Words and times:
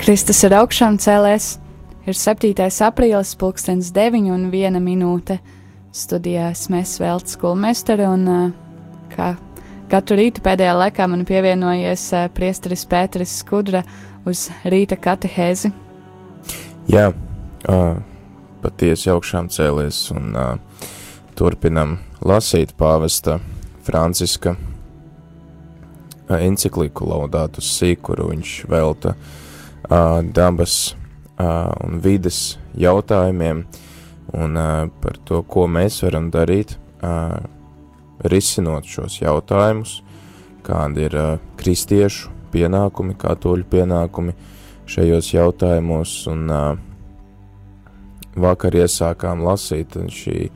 Kristus 0.00 0.38
ir 0.46 0.54
augšām 0.56 0.94
cēlēs, 0.96 1.58
ir 2.08 2.16
7. 2.16 2.54
aprīlis, 2.86 3.34
pulkstens 3.36 3.90
9 3.92 4.30
un 4.32 4.46
1 4.48 4.78
minūte. 4.80 5.34
Studijā 5.92 6.46
mēs 6.72 6.94
vēl 7.02 7.20
skolmesteri 7.28 8.06
un 8.08 8.54
kā 9.12 9.26
katru 9.92 10.16
rītu 10.16 10.40
pēdējā 10.46 10.72
laikā 10.78 11.04
man 11.04 11.26
pievienojies 11.28 12.04
priesteris 12.32 12.86
Pēteris 12.88 13.34
Skudra 13.42 13.82
uz 14.24 14.46
rīta 14.64 14.96
katehēzi. 14.96 15.68
Jā, 16.88 17.10
patiesi 18.64 19.12
augšām 19.12 19.52
cēlies 19.52 19.98
un 20.14 20.32
turpinam 21.36 21.98
lasīt 22.24 22.72
pāvesta 22.80 23.36
Franciska 23.84 24.56
encikliku 26.40 27.12
Laudātus 27.12 27.68
Sī, 27.76 27.92
kuru 28.00 28.30
viņš 28.32 28.56
velta 28.72 29.12
uh, 29.12 29.36
dabas 29.90 30.94
un 31.40 32.00
vides 32.02 32.58
jautājumiem 32.78 33.64
un 34.36 34.58
par 35.02 35.18
to, 35.26 35.42
ko 35.42 35.66
mēs 35.66 36.02
varam 36.04 36.30
darīt, 36.30 36.76
risinot 38.30 38.86
šos 38.86 39.18
jautājumus, 39.22 40.00
kādi 40.66 41.08
ir 41.08 41.16
kristiešu 41.58 42.30
pienākumi, 42.52 43.16
katoļu 43.18 43.66
pienākumi 43.70 44.36
šajos 44.90 45.32
jautājumos, 45.34 46.14
un 46.30 46.46
vakar 48.40 48.76
iesākām 48.84 49.42
lasīt 49.46 49.96
šī, 50.14 50.50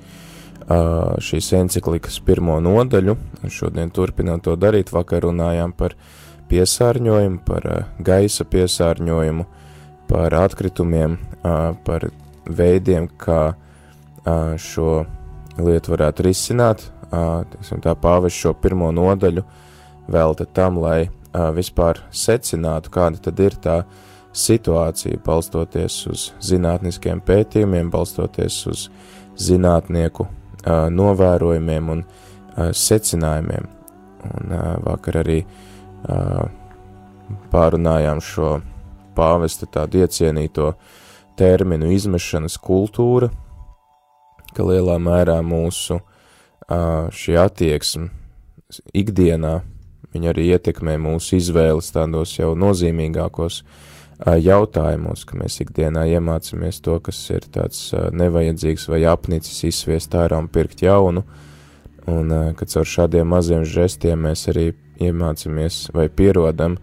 šīs 1.25 1.53
enciklikas 1.59 2.21
pirmo 2.25 2.61
nodaļu, 2.63 3.17
un 3.43 3.51
šodien 3.51 3.91
turpinām 3.95 4.45
to 4.45 4.55
darīt, 4.61 4.93
vakar 4.95 5.27
runājām 5.27 5.75
par 5.75 5.97
uh, 5.97 6.24
piesārņojumu, 6.51 7.41
par 7.47 7.69
eh, 7.71 7.85
gaisa 8.05 8.47
piesārņojumu, 8.49 9.47
par 10.09 10.35
atkritumiem, 10.37 11.17
par 11.85 12.05
veidiem, 12.45 13.07
kā 13.19 13.55
šo 14.61 14.91
lietu 15.57 15.95
varētu 15.95 16.27
risināt. 16.27 16.85
Tiksim, 17.51 17.81
tā 17.85 17.95
pāvis 17.97 18.37
šo 18.37 18.53
pirmo 18.59 18.91
nodaļu 18.95 19.45
velta 20.13 20.45
tam, 20.45 20.79
lai 20.85 21.09
vispār 21.57 22.03
secinātu, 22.13 22.93
kāda 22.93 23.23
tad 23.27 23.41
ir 23.41 23.57
tā 23.65 23.79
situācija, 24.37 25.23
balstoties 25.25 25.99
uz 26.13 26.29
zinātniskiem 26.45 27.25
pētījumiem, 27.25 27.91
balstoties 27.91 28.61
uz 28.71 28.89
zinātnieku 29.41 30.29
novērojumiem 30.93 31.93
un 31.97 32.05
secinājumiem. 32.77 33.71
Un 34.25 34.53
vakar 34.85 35.21
arī 35.25 35.43
uh, 35.43 35.74
pārunājām 37.53 38.21
šo 38.25 38.59
pāvesta 39.15 39.67
tādu 39.71 40.03
iecienīto 40.03 40.73
terminu 41.39 41.91
izmešanas 41.95 42.59
kultūra, 42.63 43.31
ka 44.55 44.67
lielā 44.67 44.99
mērā 45.03 45.41
mūsu 45.43 46.01
šī 47.15 47.39
attieksme 47.41 48.11
ikdienā, 48.97 49.57
viņa 50.15 50.31
arī 50.31 50.47
ietekmē 50.55 50.97
mūsu 51.03 51.39
izvēles 51.41 51.91
tādos 51.95 52.37
jau 52.39 52.55
nozīmīgākos 52.59 53.63
jautājumos, 54.25 55.25
ka 55.27 55.39
mēs 55.41 55.59
ikdienā 55.65 56.07
iemācāmies 56.15 56.79
to, 56.85 57.01
kas 57.03 57.19
ir 57.35 57.49
tāds 57.51 57.91
nevajadzīgs 58.15 58.87
vai 58.93 59.03
apnicis 59.11 59.65
izsviest 59.71 60.15
ārā 60.15 60.39
un 60.39 60.49
pirkt 60.49 60.85
jaunu, 60.87 61.25
un 62.07 62.31
ka 62.55 62.69
caur 62.71 62.89
šādiem 62.89 63.27
maziem 63.35 63.67
žestiem 63.67 64.23
mēs 64.29 64.47
arī 64.53 64.71
iemācāmies 65.03 65.89
vai 65.95 66.09
pierodam 66.09 66.79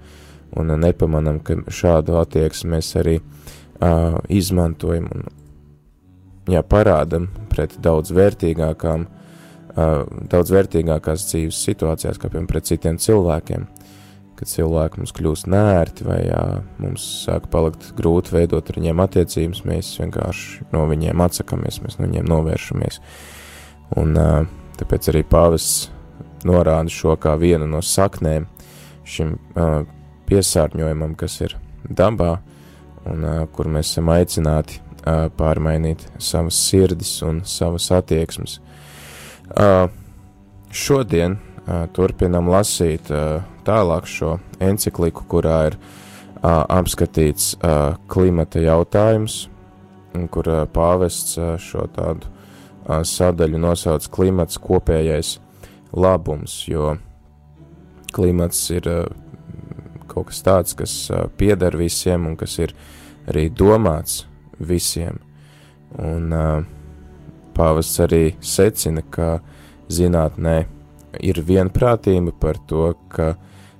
un 0.57 0.73
nepamanam, 0.79 1.39
ka 1.39 1.61
šādu 1.71 2.17
attieksmi 2.19 2.75
mēs 2.75 2.91
arī 2.99 3.19
uh, 3.21 4.17
izmantojam 4.29 5.07
un 5.15 5.27
jā, 6.51 6.63
parādam 6.67 7.29
pret 7.51 7.77
daudz 7.83 8.11
vērtīgākām, 8.15 9.05
uh, 9.05 10.01
daudz 10.31 10.53
vērtīgākās 10.55 11.27
dzīves 11.29 11.61
situācijās, 11.69 12.19
kā 12.19 12.29
piemēram 12.29 12.49
pret 12.51 12.67
citiem 12.69 12.99
cilvēkiem. 13.01 13.67
Kad 14.41 14.49
cilvēki 14.49 14.97
mums 14.97 15.13
kļūst 15.13 15.47
nērti 15.53 16.05
vai 16.07 16.19
jā, 16.25 16.41
mums 16.81 17.05
sāk 17.27 17.45
palikt 17.53 17.91
grūti 17.97 18.33
veidot 18.33 18.71
ar 18.71 18.79
viņiem 18.79 19.03
attiecības, 19.03 19.61
mēs 19.69 19.93
vienkārši 20.01 20.71
no 20.73 20.87
viņiem 20.89 21.21
atsakamies, 21.21 21.77
mēs 21.85 21.99
no 21.99 22.07
viņiem 22.07 22.29
novēršamies. 22.31 23.01
Un 24.01 24.17
uh, 24.17 24.39
tāpēc 24.81 25.11
arī 25.11 25.21
pāvests 25.29 25.91
norāda 26.47 26.91
šo 26.91 27.15
kā 27.21 27.35
vienu 27.39 27.67
no 27.69 27.81
saknēm 27.85 28.47
šim 29.07 29.35
uh, 29.35 29.83
piesārņojumam, 30.29 31.15
kas 31.19 31.39
ir 31.43 31.57
dabā, 31.89 32.37
un 33.09 33.25
uh, 33.25 33.43
kur 33.51 33.69
mēs 33.71 33.93
esam 33.93 34.11
aicināti 34.13 34.79
uh, 34.79 35.27
pārmainīt 35.37 36.05
savas 36.21 36.59
sirdis 36.69 37.17
un 37.27 37.41
savas 37.47 37.89
attieksmes. 37.95 38.59
Uh, 39.51 39.87
šodien 40.71 41.37
uh, 41.37 41.87
turpinam 41.95 42.49
lasīt 42.51 43.11
uh, 43.11 43.41
tālāk 43.67 44.07
šo 44.09 44.37
encikliku, 44.63 45.25
kurā 45.27 45.57
ir 45.71 45.77
uh, 45.77 46.63
apskatīts 46.71 47.55
uh, 47.57 47.97
klimata 48.11 48.63
jautājums, 48.63 49.47
kur 50.31 50.47
uh, 50.47 50.63
pāvests 50.71 51.37
uh, 51.39 51.55
šo 51.59 51.87
tādu 51.95 52.29
uh, 52.29 53.01
sadaļu 53.07 53.59
nosauc 53.61 54.07
klimats 54.13 54.61
kopējais 54.61 55.39
labums, 55.93 56.67
jo 56.67 56.95
klimats 58.11 58.63
ir 58.71 58.87
uh, 58.89 59.05
kaut 60.11 60.31
kas 60.31 60.43
tāds, 60.45 60.75
kas 60.77 60.93
uh, 61.11 61.27
pieder 61.37 61.77
visiem 61.79 62.27
un 62.27 62.35
kas 62.39 62.57
ir 62.59 62.75
arī 63.31 63.47
domāts 63.49 64.25
visiem. 64.59 65.19
Un 65.99 66.31
uh, 66.35 66.63
pāvests 67.55 68.01
arī 68.03 68.35
secina, 68.39 69.03
ka 69.03 69.39
zinātnē 69.91 70.57
ir 71.19 71.41
vienprātība 71.43 72.31
par 72.39 72.59
to, 72.67 72.93
ka 73.11 73.33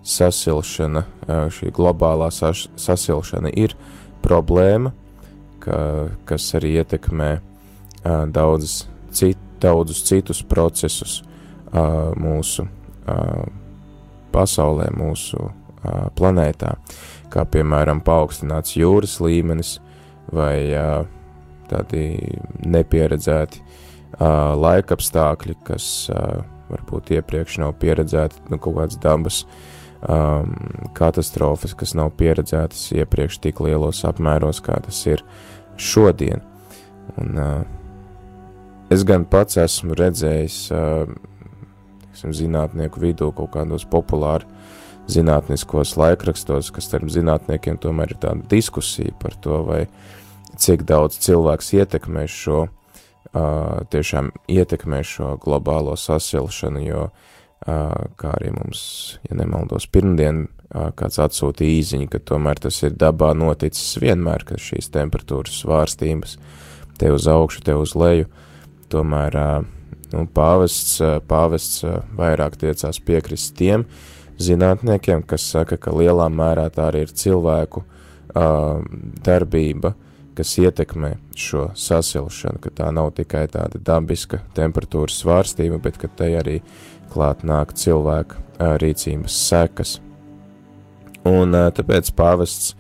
sasilšana, 0.04 1.06
šī 1.54 1.70
globālā 1.78 2.28
sasilšana 2.34 3.52
ir 3.56 3.76
problēma, 4.26 4.92
ka, 5.62 5.78
kas 6.28 6.50
arī 6.58 6.74
ietekmē 6.82 7.30
daudzas 8.34 8.82
cit, 9.14 9.38
daudzus 9.62 10.02
citus 10.10 10.42
procesus 10.42 11.22
mūsu 11.72 12.68
pasaulē, 14.32 14.90
mūsu 14.96 15.50
planētā, 16.18 16.76
kā 17.34 17.46
piemēram 17.48 18.04
paaugstināts 18.06 18.76
jūras 18.78 19.18
līmenis 19.24 19.78
vai 20.32 20.72
tādi 21.72 22.04
nepieredzēti 22.68 23.64
laikapstākļi, 24.20 25.56
kas 25.68 25.86
varbūt 26.72 27.14
iepriekš 27.18 27.60
nav 27.64 27.76
pieredzēti, 27.82 28.46
nu, 28.52 28.60
kaut 28.62 28.78
kādas 28.80 29.00
dabas 29.02 29.42
um, 30.02 30.54
katastrofas, 30.98 31.76
kas 31.78 31.96
nav 31.98 32.14
pieredzētas 32.20 32.92
iepriekš 32.96 33.42
tik 33.44 33.62
lielos 33.64 34.04
apmēros, 34.08 34.62
kā 34.64 34.80
tas 34.86 35.02
ir 35.10 35.24
šodien. 35.82 36.44
Un, 37.20 37.36
uh, 37.36 37.62
es 38.94 39.06
gan 39.08 39.26
pats 39.30 39.60
esmu 39.62 39.98
redzējis 40.00 40.62
uh, 40.76 41.12
teiksim, 42.22 42.34
zinātnieku 42.34 43.02
vidū 43.02 43.32
kaut 43.34 43.52
kādos 43.56 43.86
populāri 43.86 44.46
zinātniskos 45.10 45.98
laikrakstos, 45.98 46.72
kas 46.72 46.86
starp 46.86 47.10
zinātniekiem 47.10 47.80
tomēr 47.82 48.14
ir 48.14 48.20
tāda 48.22 48.48
diskusija 48.50 49.12
par 49.20 49.34
to, 49.42 49.64
vai 49.66 49.88
cik 50.58 50.86
daudz 50.86 51.18
cilvēks 51.18 51.74
ietekmē 51.74 52.28
šo, 52.28 52.68
uh, 53.34 53.82
tiešām 53.90 54.32
ietekmē 54.48 55.02
šo 55.04 55.38
globālo 55.42 55.96
sasilšanu, 55.98 56.86
jo, 56.86 57.10
uh, 57.10 58.08
kā 58.16 58.36
arī 58.38 58.54
mums, 58.54 59.18
ja 59.28 59.36
nemaldos, 59.36 59.88
pirmdien 59.88 60.46
uh, 60.46 60.92
kāds 60.94 61.20
atsūtīja 61.20 61.82
īziņu, 61.82 62.08
ka 62.12 62.20
tomēr 62.20 62.62
tas 62.62 62.84
ir 62.84 62.94
dabā 62.94 63.34
noticis 63.34 63.98
vienmēr, 64.00 64.46
ka 64.46 64.62
šīs 64.62 64.94
temperatūras 64.94 65.64
svārstības 65.64 66.38
te 67.02 67.10
uz 67.12 67.26
augšu, 67.28 67.66
te 67.66 67.74
uz 67.76 67.98
leju, 67.98 68.30
tomēr 68.94 69.36
uh, 69.42 69.70
Nu, 70.12 70.26
pāvests, 70.28 71.00
pāvests 71.28 71.86
vairāk 72.18 72.58
tiecās 72.60 73.00
piekrist 73.00 73.56
tiem 73.60 73.86
zinātniekiem, 74.42 75.24
kas 75.28 75.46
saka, 75.54 75.78
ka 75.78 75.94
lielā 75.96 76.28
mērā 76.34 76.68
tā 76.74 76.90
arī 76.90 77.06
ir 77.06 77.14
cilvēku 77.16 77.84
uh, 77.84 78.82
darbība, 79.26 79.94
kas 80.38 80.54
ietekmē 80.62 81.14
šo 81.38 81.70
sasilšanu, 81.78 82.62
ka 82.64 82.72
tā 82.82 82.90
nav 82.96 83.12
tikai 83.18 83.46
tāda 83.52 83.80
dabiska 83.92 84.42
temperatūras 84.58 85.20
svārstība, 85.22 85.80
bet 85.84 86.00
ka 86.02 86.10
tai 86.10 86.34
arī 86.40 86.60
klāt 87.14 87.46
nāk 87.48 87.76
cilvēka 87.78 88.40
uh, 88.40 88.76
rīcības 88.82 89.38
sekas. 89.48 90.00
Un 91.28 91.54
uh, 91.56 91.70
tāpēc 91.76 92.12
pāvests 92.18 92.74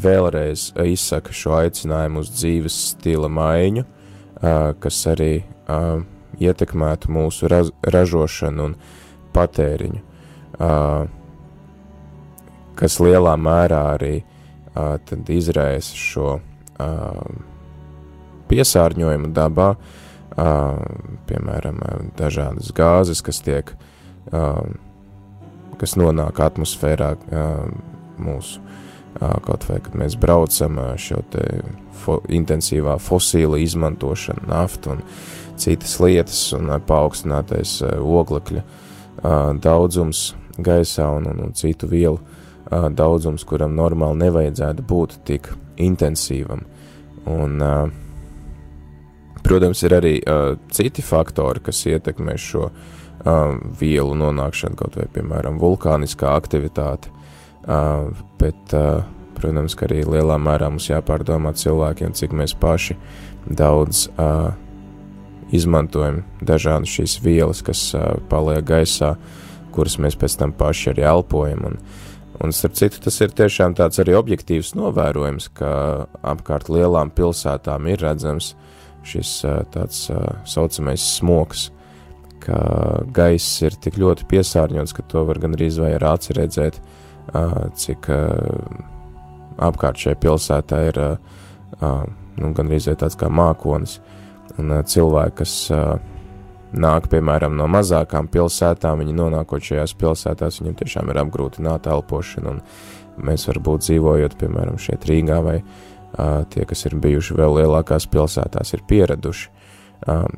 vēlreiz 0.00 0.70
izsaka 0.86 1.34
šo 1.34 1.56
aicinājumu 1.58 2.22
uz 2.22 2.30
dzīves 2.36 2.76
stila 2.92 3.28
maiņu, 3.32 3.84
uh, 3.84 4.70
kas 4.80 5.02
arī 5.10 5.32
uh, 5.40 6.04
ietekmētu 6.40 7.12
mūsu 7.12 7.48
raz, 7.50 7.70
ražošanu 7.84 8.70
un 8.70 8.76
patēriņu, 9.34 10.02
kas 12.80 12.98
lielā 13.00 13.34
mērā 13.40 13.82
arī 13.94 14.14
izraisa 15.36 15.96
šo 15.96 16.28
piesārņojumu 18.50 19.30
dabā, 19.36 19.74
piemēram, 21.30 21.80
dažādas 22.18 22.72
gāzes, 22.74 23.22
kas 23.22 23.42
tiek, 23.44 23.74
kas 25.80 25.96
nonāk 25.98 26.40
atmosfērā 26.42 27.14
mūsu, 28.20 28.62
kaut 29.18 29.66
vai, 29.68 29.80
kad 29.82 29.96
mēs 29.98 30.16
braucam 30.20 30.78
šo 31.00 31.22
te 31.32 31.44
fo 32.00 32.20
intensīvā 32.30 32.96
fosīla 33.02 33.58
izmantošana, 33.60 34.46
nafta 34.48 34.94
un 34.94 35.02
citas 35.60 35.96
lietas 36.02 36.40
un 36.56 36.70
uh, 36.70 36.80
paaugstinātais 36.82 37.78
uh, 37.84 37.96
oglekļa 38.00 38.62
uh, 38.64 39.50
daudzums 39.60 40.30
gaisā 40.60 41.08
un, 41.16 41.28
un, 41.30 41.46
un 41.48 41.56
citu 41.56 41.88
vielu 41.90 42.20
daudzums, 42.70 43.42
kuram 43.48 43.72
normāli 43.74 44.20
nevajadzētu 44.20 44.84
būt 44.86 45.14
tik 45.26 45.48
intensīvam. 45.82 46.60
Un, 47.26 47.56
protams, 49.42 49.80
ir 49.88 49.96
arī 49.96 50.12
citi 50.70 51.02
faktori, 51.02 51.64
kas 51.66 51.80
ietekmē 51.90 52.36
šo 52.38 52.68
vielu 53.80 54.14
nonākšanu, 54.20 54.78
kaut 54.78 55.00
vai, 55.00 55.08
piemēram, 55.10 55.58
vulkāniskā 55.58 56.30
aktivitāte, 56.38 57.10
bet, 58.38 58.76
protams, 59.40 59.74
ka 59.74 59.88
arī 59.88 60.04
lielā 60.06 60.38
mērā 60.38 60.70
mums 60.70 60.92
jāpārdomā 60.92 61.56
cilvēkiem, 61.58 62.14
cik 62.14 62.36
mēs 62.38 62.54
paši 62.60 63.00
daudz 63.50 64.06
uh, 64.14 64.52
izmantojam 65.56 66.22
dažādas 66.44 66.92
šīs 66.92 67.18
vielas, 67.24 67.62
kas 67.66 67.82
uh, 67.96 68.14
paliek 68.30 68.64
gaisā, 68.66 69.14
kuras 69.74 69.98
mēs 70.02 70.18
pēc 70.18 70.38
tam 70.40 70.54
paši 70.56 70.92
arī 70.92 71.06
elpojam. 71.10 71.66
Un, 71.70 71.80
un 72.40 72.54
starp 72.56 72.78
citu, 72.78 73.02
tas 73.04 73.20
ir 73.22 73.34
tiešām 73.36 73.76
tāds 73.78 74.00
arī 74.02 74.16
objektīvs 74.18 74.74
novērojums, 74.78 75.50
ka 75.58 75.72
apkārt 76.34 76.70
lielām 76.72 77.12
pilsētām 77.14 77.90
ir 77.90 78.02
redzams 78.04 78.54
šis 79.06 79.40
uh, 79.48 79.60
tāds 79.74 80.06
uh, 80.12 80.24
saucamais 80.48 81.04
smoks, 81.16 81.68
ka 82.40 82.60
gaiss 83.12 83.60
ir 83.66 83.76
tik 83.80 83.98
ļoti 84.00 84.26
piesārņots, 84.30 84.94
ka 84.96 85.04
to 85.08 85.26
var 85.28 85.40
gan 85.42 85.56
arī 85.56 85.68
vai 85.76 85.92
ar 85.96 86.06
aci 86.14 86.36
redzēt, 86.36 86.80
uh, 87.34 87.68
cik 87.76 88.08
uh, 88.12 88.88
apkārt 89.60 90.00
šajā 90.00 90.18
pilsētā 90.20 90.80
ir 90.88 91.00
uh, 91.00 91.36
uh, 91.80 92.04
nu, 92.40 92.52
gan 92.56 92.70
arī 92.70 92.96
tāds 92.96 93.18
kā 93.18 93.28
mākonis. 93.32 93.98
Un 94.60 94.72
cilvēki, 94.86 95.36
kas 95.40 95.54
nāk, 96.70 97.08
piemēram, 97.10 97.56
no 97.58 97.66
mazākām 97.70 98.28
pilsētām, 98.30 99.02
viņi 99.02 99.16
nonākot 99.16 99.64
šajās 99.64 99.94
pilsētās, 99.98 100.60
viņiem 100.60 100.76
tiešām 100.82 101.10
ir 101.10 101.22
apgrūtināta 101.24 101.94
elpošana, 101.96 102.58
mēs 103.26 103.46
varbūt 103.50 103.86
dzīvojot, 103.86 104.36
piemēram, 104.40 104.78
šeit 104.80 105.06
Rīgā 105.08 105.40
vai 105.44 105.56
tie, 106.52 106.66
kas 106.66 106.84
ir 106.86 106.98
bijuši 107.00 107.36
vēl 107.38 107.60
lielākās 107.60 108.06
pilsētās, 108.10 108.74
ir 108.74 108.86
pieraduši 108.90 109.50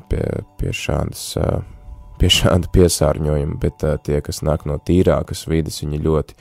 pie, 0.08 0.24
pie 0.60 0.74
šādas. 0.76 1.30
Pie 2.20 2.28
šāda 2.30 2.68
piesārņojuma, 2.70 3.56
bet 3.58 3.82
uh, 3.82 3.96
tie, 3.98 4.20
kas 4.22 4.44
nāk 4.46 4.62
no 4.68 4.76
tīrākas 4.78 5.40
vidas, 5.50 5.80
viņi 5.82 5.98
ļoti 6.04 6.36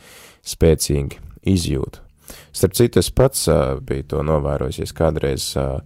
spēcīgi 0.51 1.18
izjūt. 1.50 1.98
Starp 2.54 2.75
citu, 2.78 3.01
es 3.01 3.10
pats 3.10 3.48
uh, 3.50 3.80
biju 3.81 4.06
to 4.12 4.22
novērojis, 4.28 4.94
kādreiz 4.94 5.48
uh, 5.57 5.80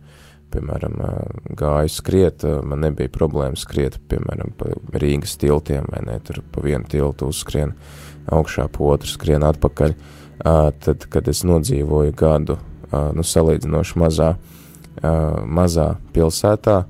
piemēram, 0.55 0.95
gāju 1.59 1.91
skriet, 1.91 2.45
man 2.63 2.85
nebija 2.85 3.11
problēma 3.11 3.59
skriet, 3.59 3.99
piemēram, 4.09 4.53
pa 4.57 4.71
Rīgas 4.95 5.35
tiltiem, 5.41 5.87
vai 5.91 6.01
ne, 6.07 6.17
tur 6.23 6.41
pa 6.51 6.63
vienu 6.63 6.87
tiltu 6.91 7.29
uzskrien 7.31 7.75
augšā, 8.31 8.69
pa 8.71 8.89
otru 8.95 9.11
skrien 9.11 9.45
atpakaļ, 9.45 9.95
tad, 10.85 11.07
kad 11.11 11.29
es 11.31 11.43
nodzīvoju 11.47 12.15
gadu, 12.17 12.57
nu, 12.91 13.25
salīdzinoši 13.25 14.01
mazā, 14.01 14.33
mazā 15.45 15.89
pilsētā, 16.15 16.81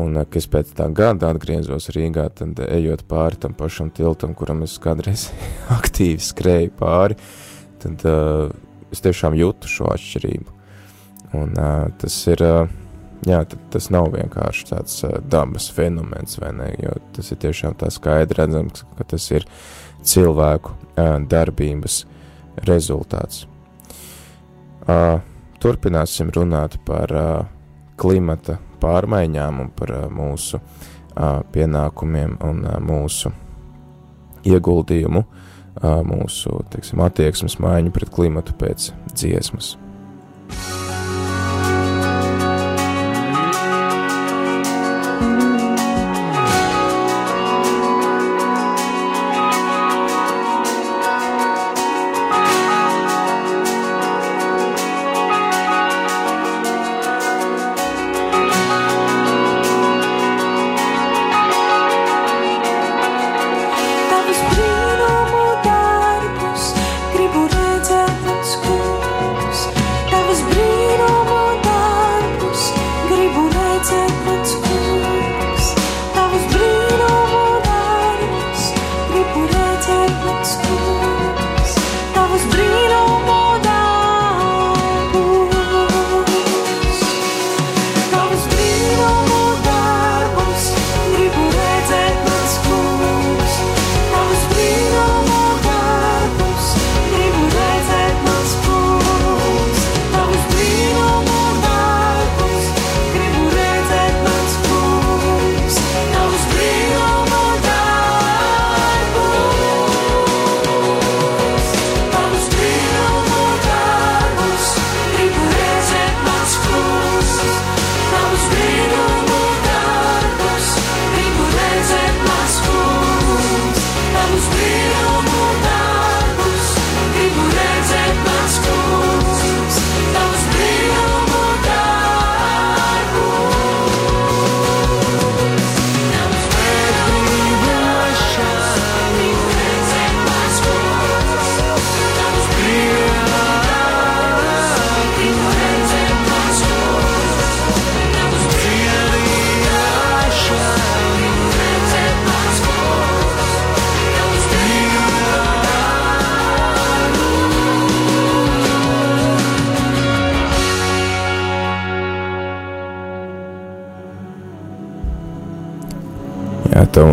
un, 0.00 0.20
kad 0.22 0.40
es 0.42 0.50
pēc 0.50 0.74
tā 0.78 0.88
gada 0.94 1.32
atgriezos 1.34 1.90
Rīgā, 1.94 2.28
tad 2.42 2.60
ejot 2.66 3.06
pāri 3.10 3.40
tam 3.42 3.54
pašam 3.58 3.90
tiltam, 3.94 4.34
kuram 4.38 4.64
es 4.66 4.78
kādreiz 4.82 5.28
aktīvi 5.78 6.22
skrēju 6.30 6.74
pāri, 6.78 7.18
tad 7.82 8.08
es 8.90 9.04
tiešām 9.04 9.38
jūtu 9.38 9.70
šo 9.70 9.92
atšķirību. 9.94 10.56
Un 11.38 11.54
uh, 11.54 11.86
tas 11.98 12.14
ir, 12.26 12.42
uh, 12.42 12.70
jā, 13.28 13.42
tas 13.72 13.90
nav 13.92 14.10
vienkārši 14.14 14.66
tāds 14.70 15.00
uh, 15.06 15.18
dabas 15.20 15.68
fenomens, 15.74 16.38
vai 16.40 16.52
ne, 16.56 16.70
jo 16.80 16.96
tas 17.16 17.32
ir 17.32 17.40
tiešām 17.44 17.76
tā 17.80 17.90
skaidri 17.92 18.40
redzams, 18.42 18.84
ka 18.98 19.06
tas 19.14 19.28
ir 19.32 19.46
cilvēku 20.06 20.74
uh, 20.74 21.16
darbības 21.30 22.04
rezultāts. 22.68 23.46
Uh, 24.88 25.20
turpināsim 25.60 26.32
runāt 26.34 26.78
par 26.88 27.12
uh, 27.14 27.28
klimata 28.00 28.58
pārmaiņām 28.80 29.60
un 29.66 29.70
par 29.76 29.94
uh, 29.94 30.08
mūsu 30.08 30.60
uh, 30.60 31.40
pienākumiem 31.52 32.38
un 32.46 32.64
uh, 32.64 32.78
mūsu 32.80 33.32
ieguldījumu, 34.48 35.24
uh, 35.26 36.00
mūsu, 36.08 36.62
teiksim, 36.72 37.04
attieksmes 37.04 37.60
maiņu 37.60 37.94
pret 37.96 38.12
klimatu 38.16 38.56
pēc 38.60 38.92
dziesmas. 39.12 39.76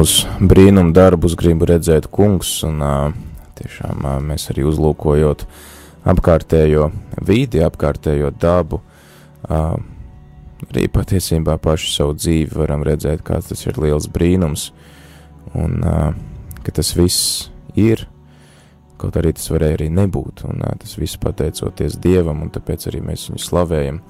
Tavus 0.08 0.28
brīnumu 0.40 0.94
darbus 0.96 1.34
gribu 1.36 1.66
redzēt, 1.68 2.06
kungs, 2.08 2.62
un 2.64 2.80
tiešām 3.60 4.06
mēs 4.24 4.46
arī 4.54 4.64
uzlūkojot 4.70 5.44
apkārtējo 6.08 6.86
vidi, 7.28 7.60
apkārtējo 7.60 8.30
dabu, 8.40 8.80
arī 9.52 10.86
patiesībā 10.96 11.58
pašu 11.60 11.92
savu 11.92 12.16
dzīvi 12.16 12.56
varam 12.56 12.88
redzēt, 12.88 13.26
kā 13.28 13.42
tas 13.44 13.68
ir 13.68 13.82
liels 13.84 14.08
brīnums, 14.08 14.70
un 15.60 15.84
ka 16.64 16.72
tas 16.80 16.96
viss 16.96 17.50
ir, 17.76 18.08
kaut 18.96 19.20
arī 19.20 19.36
tas 19.36 19.52
varēja 19.52 19.82
arī 19.82 19.92
nebūt, 19.92 20.48
un 20.48 20.64
tas 20.80 20.96
viss 20.96 21.20
pateicoties 21.20 22.00
Dievam, 22.00 22.46
un 22.46 22.54
tāpēc 22.56 22.88
arī 22.88 23.04
mēs 23.12 23.28
viņu 23.28 23.44
slavējam. 23.44 24.04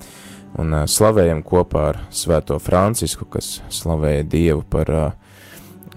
Un 0.62 0.84
slavējam 0.86 1.42
kopā 1.42 1.90
ar 1.90 2.06
Svēto 2.14 2.60
Francisku, 2.62 3.26
kas 3.26 3.64
slavēja 3.74 4.30
Dievu 4.30 4.62
par 4.70 4.94
uh, 4.94 5.16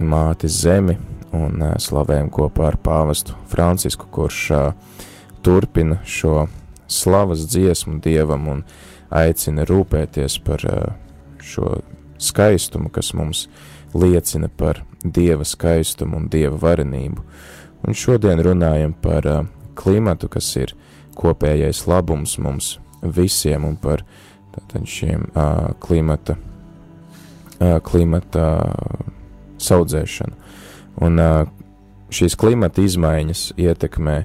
māti 0.01 0.49
zemi, 0.51 0.97
un 1.37 1.63
uh, 1.63 1.75
slavējam 1.79 2.31
kopā 2.33 2.71
ar 2.71 2.79
pāvestu 2.83 3.37
Francisku, 3.51 4.09
kurš 4.11 4.41
uh, 4.55 4.73
turpina 5.45 6.01
šo 6.05 6.47
slavas 6.91 7.47
dziesmu 7.51 8.01
Dievam 8.03 8.49
un 8.51 8.65
aicina 9.11 9.67
rūpēties 9.69 10.41
par 10.47 10.67
uh, 10.67 10.93
šo 11.43 11.79
skaistumu, 12.21 12.91
kas 12.93 13.13
mums 13.17 13.47
liecina 13.95 14.51
par 14.51 14.83
Dieva 15.05 15.47
skaistumu 15.47 16.19
un 16.19 16.29
Dieva 16.31 16.59
varenību. 16.61 17.25
Un 17.87 17.97
šodien 17.97 18.43
runājam 18.45 18.93
par 18.93 19.25
klimatu, 19.75 20.29
kas 20.29 20.51
ir 20.61 20.75
kopējais 21.17 21.87
labums 21.89 22.37
mums 22.39 22.75
visiem 23.01 23.65
un 23.65 23.79
par 23.81 24.03
tātad 24.53 24.85
šiem 24.85 25.25
klimata, 25.81 26.37
klimata 27.89 28.45
saudzēšanu. 29.61 30.37
Un 31.07 31.23
šīs 32.13 32.37
klimata 32.41 32.83
izmaiņas 32.85 33.45
ietekmē 33.61 34.17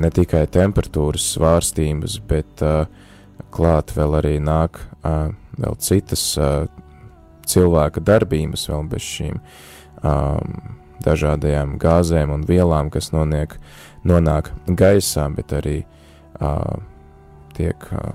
ne 0.00 0.10
tikai 0.16 0.42
temperatūras 0.50 1.28
svārstības, 1.36 2.18
bet 2.28 2.64
klāt 3.54 3.94
vēl 3.96 4.16
arī 4.18 4.34
nāk 4.42 4.80
vēl 5.04 5.78
citas 5.84 6.24
cilvēka 7.50 8.02
darbības, 8.04 8.66
vēl 8.72 8.88
bez 8.90 9.06
šīm 9.06 9.40
dažādajām 11.04 11.76
gāzēm 11.80 12.34
un 12.34 12.44
vielām, 12.48 12.90
kas 12.92 13.10
noniek, 13.14 13.56
nonāk 14.06 14.50
gaisā, 14.66 15.26
bet 15.34 15.52
arī 15.56 15.78
uh, 16.40 16.80
tiek 17.56 17.86
uh, 17.92 18.12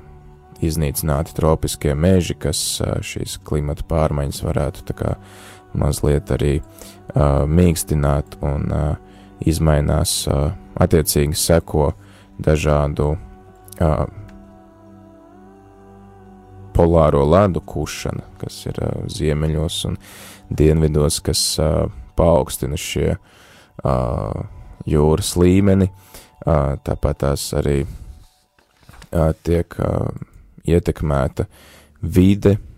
iznīcināti 0.66 1.36
tropiskie 1.38 1.96
meži, 1.98 2.38
kas 2.38 2.62
uh, 2.82 2.98
šīs 3.06 3.40
klimata 3.46 3.86
pārmaiņas 3.90 4.44
varētu 4.46 4.98
kā 4.98 5.16
mazliet 5.78 6.32
arī 6.34 6.60
uh, 6.60 7.46
mīkstināt 7.48 8.38
un 8.46 8.70
uh, 8.74 8.96
izmainās, 9.46 10.26
uh, 10.32 10.52
attiecīgi 10.80 11.38
seko 11.38 11.92
dažādu 12.42 13.14
uh, 13.16 14.06
polāro 16.76 17.24
ledu 17.30 17.62
kušana, 17.64 18.26
kas 18.42 18.66
ir 18.70 18.82
uh, 18.84 19.06
ziemeļos 19.12 19.80
un 19.92 19.98
dienvidos, 20.50 21.22
kas 21.24 21.44
uh, 21.64 21.86
paaugstina 22.20 22.80
šie 22.80 23.16
uh, 23.16 24.46
jūras 24.86 25.36
līmeni, 25.40 25.90
uh, 25.90 26.76
tāpat 26.84 27.24
tās 27.24 27.50
arī 27.58 27.82
uh, 27.86 29.32
tiek 29.44 29.80
uh, 29.80 30.10
ietekmēta 30.68 31.48
vide, 32.02 32.58
uh, 32.58 32.75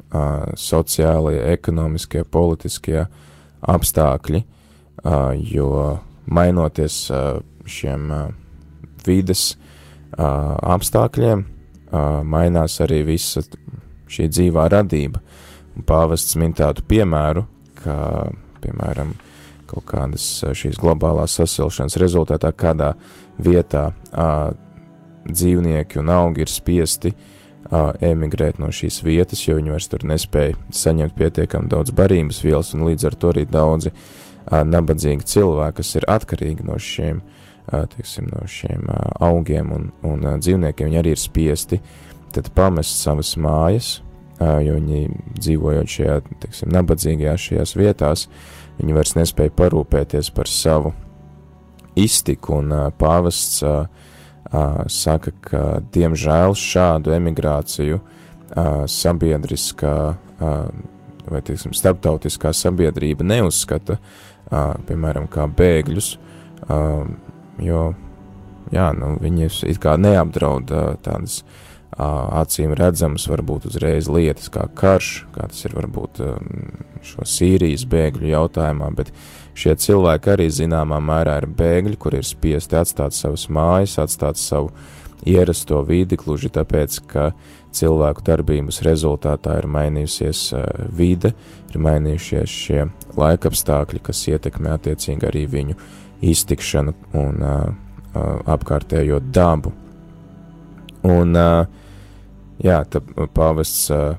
sociālie, 0.57 1.39
ekonomiskie, 1.53 2.23
politiskie 2.23 3.05
apstākļi, 3.61 4.43
uh, 4.43 5.33
jo 5.35 5.69
mainoties 6.25 6.97
uh, 7.11 7.39
šiem 7.67 8.11
uh, 8.11 8.25
vides 9.05 9.49
uh, 9.53 10.55
apstākļiem, 10.75 11.43
uh, 11.43 12.23
mainās 12.23 12.79
arī 12.83 13.03
visa 13.07 13.43
šī 14.07 14.29
dzīvā 14.31 14.67
radība. 14.71 15.21
Pāvests 15.87 16.37
min 16.39 16.55
tādu 16.57 16.83
piemēru, 16.89 17.45
ka, 17.83 17.95
piemēram, 18.63 19.13
kaut 19.67 19.85
kādas 19.89 20.25
šīs 20.57 20.79
globālās 20.81 21.35
sasilšanas 21.37 21.99
rezultātā 21.99 22.53
kādā 22.55 22.93
vietā 23.37 23.91
dzīvnieki 25.27 25.99
un 25.99 26.09
augi 26.15 26.45
ir 26.45 26.49
spiesti 26.49 27.11
a, 27.11 27.36
emigrēt 27.71 28.59
no 28.61 28.69
šīs 28.71 29.01
vietas, 29.03 29.41
jo 29.47 29.57
viņi 29.57 29.73
vairs 29.73 29.89
tur 29.91 30.05
nespēja 30.07 30.55
saņemt 30.73 31.15
pietiekami 31.17 31.71
daudz 31.71 31.91
barības 31.95 32.41
vielas, 32.45 32.73
un 32.75 32.85
līdz 32.87 33.09
ar 33.09 33.17
to 33.19 33.33
arī 33.33 33.45
daudzi 33.49 33.91
nabadzīgi 34.47 35.27
cilvēki, 35.27 35.77
kas 35.81 35.95
ir 35.99 36.07
atkarīgi 36.07 36.67
no 36.67 36.77
šiem, 36.79 37.21
teiksim, 37.67 38.29
no 38.31 38.45
šiem 38.47 38.87
augiem 39.19 39.73
un, 39.75 39.89
un 40.07 40.27
dzīvniekiem, 40.39 40.87
viņi 40.87 41.01
arī 41.01 41.15
ir 41.15 41.21
spiesti 41.21 41.81
tad 42.35 42.51
pamest 42.55 43.01
savas 43.01 43.33
mājas, 43.39 43.97
jo 44.39 44.77
viņi 44.77 45.01
dzīvojot 45.39 45.91
šajā, 45.91 46.17
teiksim, 46.43 46.71
nabadzīgajās 46.75 47.49
šajās 47.49 47.75
vietās, 47.79 48.27
viņi 48.77 48.95
vairs 48.95 49.15
nespēja 49.17 49.55
parūpēties 49.57 50.31
par 50.35 50.51
savu 50.51 50.93
iztiku, 51.97 52.61
un 52.61 52.75
pāvests 52.99 53.63
saka, 54.91 55.33
ka 55.43 55.63
diemžēl 55.93 56.55
šādu 56.57 57.13
emigrāciju 57.17 57.99
sabiedriskā 58.87 59.95
vai, 60.39 61.41
teiksim, 61.43 61.75
starptautiskā 61.75 62.53
sabiedrība 62.55 63.27
neuzskata, 63.27 63.97
piemēram, 64.87 65.27
kā 65.27 65.49
bēgļus, 65.51 66.13
jo, 67.67 67.81
jā, 68.71 68.89
nu, 68.95 69.15
viņus 69.19 69.63
it 69.67 69.81
kā 69.83 69.97
neapdraud 69.99 70.71
tādas 71.03 71.41
uh, 71.41 71.65
acīm 71.97 72.75
redzamas 72.77 73.25
varbūt 73.29 73.67
uzreiz 73.71 74.09
lietas 74.11 74.51
kā 74.53 74.67
karš, 74.77 75.25
kā 75.33 75.47
tas 75.49 75.65
ir 75.65 75.73
varbūt 75.77 76.21
šo 77.07 77.25
Sīrijas 77.25 77.87
bēgļu 77.89 78.29
jautājumā, 78.33 78.91
bet 78.95 79.11
šie 79.57 79.75
cilvēki 79.81 80.33
arī 80.35 80.47
zināmā 80.53 80.99
mērā 81.03 81.39
ir 81.41 81.47
bēgļi, 81.57 81.97
kur 81.99 82.17
ir 82.17 82.25
spiesti 82.27 82.77
atstāt 82.79 83.17
savas 83.17 83.47
mājas, 83.53 83.97
atstāt 84.03 84.39
savu 84.41 84.71
ierasto 85.27 85.81
vidi, 85.87 86.19
gluži 86.19 86.51
tāpēc, 86.53 86.99
ka 87.09 87.31
cilvēku 87.77 88.23
darbības 88.25 88.81
rezultātā 88.85 89.57
ir 89.59 89.67
mainījusies 89.73 90.43
vide, 90.97 91.33
ir 91.73 91.81
mainījušies 91.83 92.59
šie 92.61 92.85
laikapstākļi, 93.17 94.03
kas 94.05 94.23
ietekmē 94.29 94.77
attiecīgi 94.77 95.27
arī 95.27 95.43
viņu 95.51 95.75
iztikšanu 96.25 96.93
un 97.17 97.43
uh, 97.45 97.67
apkārtējo 98.53 99.19
dabu. 99.33 99.73
Un 101.07 101.37
uh, 101.37 101.83
Jā, 102.57 102.79
tad 102.89 103.09
pāvests 103.37 103.91
uh, 103.93 104.15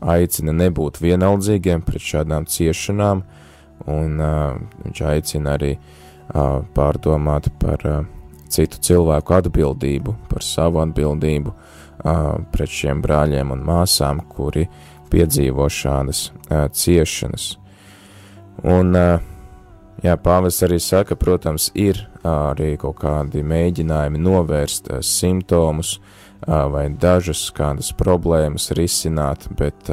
aicina 0.00 0.54
nebūt 0.56 1.02
vienaldzīgiem 1.02 1.82
pret 1.84 2.00
šādām 2.00 2.46
ciešanām, 2.48 3.20
un 3.86 4.20
uh, 4.20 4.58
viņš 4.84 5.02
aicina 5.12 5.56
arī 5.58 5.74
uh, 5.76 6.60
pārdomāt 6.74 7.50
par 7.60 7.86
uh, 7.86 8.04
citu 8.48 8.80
cilvēku 8.82 9.36
atbildību, 9.38 10.14
par 10.28 10.44
savu 10.44 10.82
atbildību 10.82 11.52
uh, 11.52 12.38
pret 12.52 12.72
šiem 12.80 13.02
brāļiem 13.04 13.52
un 13.54 13.64
māsām, 13.64 14.22
kuri 14.32 14.66
piedzīvo 15.12 15.68
šādas 15.72 16.28
uh, 16.30 16.66
ciešanas. 16.72 17.50
Un, 18.66 18.94
uh, 18.96 19.18
jā, 20.04 20.16
pāvests 20.20 20.64
arī 20.66 20.80
saka, 20.82 21.16
protams, 21.16 21.70
ir 21.78 22.00
uh, 22.02 22.50
arī 22.52 22.74
kaut 22.80 22.98
kādi 23.04 23.44
mēģinājumi 23.46 24.22
novērst 24.24 24.90
uh, 24.90 25.02
simptomus, 25.04 25.98
uh, 25.98 26.18
vai 26.46 26.88
dažas 26.88 27.48
kādas 27.54 27.92
problēmas 27.96 28.70
risināt, 28.76 29.48
bet 29.58 29.90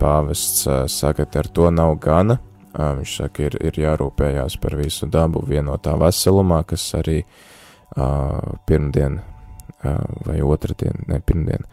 pāvests 0.00 0.66
saka, 0.90 1.24
ka 1.24 1.40
ar 1.40 1.48
to 1.48 1.70
nav 1.70 1.96
gana. 2.02 2.38
Viņš 2.74 3.16
saka, 3.20 3.48
ir, 3.48 3.58
ir 3.62 3.78
jārūpējās 3.78 4.58
par 4.62 4.74
visu 4.80 5.06
dabu 5.06 5.44
vienotā 5.46 5.94
veselumā, 6.00 6.64
kas 6.66 6.88
arī 6.98 7.20
pirmdien 8.66 9.20
vai 10.26 10.40
otrdien, 10.42 11.04
ne 11.06 11.20
pirmdien, 11.22 11.66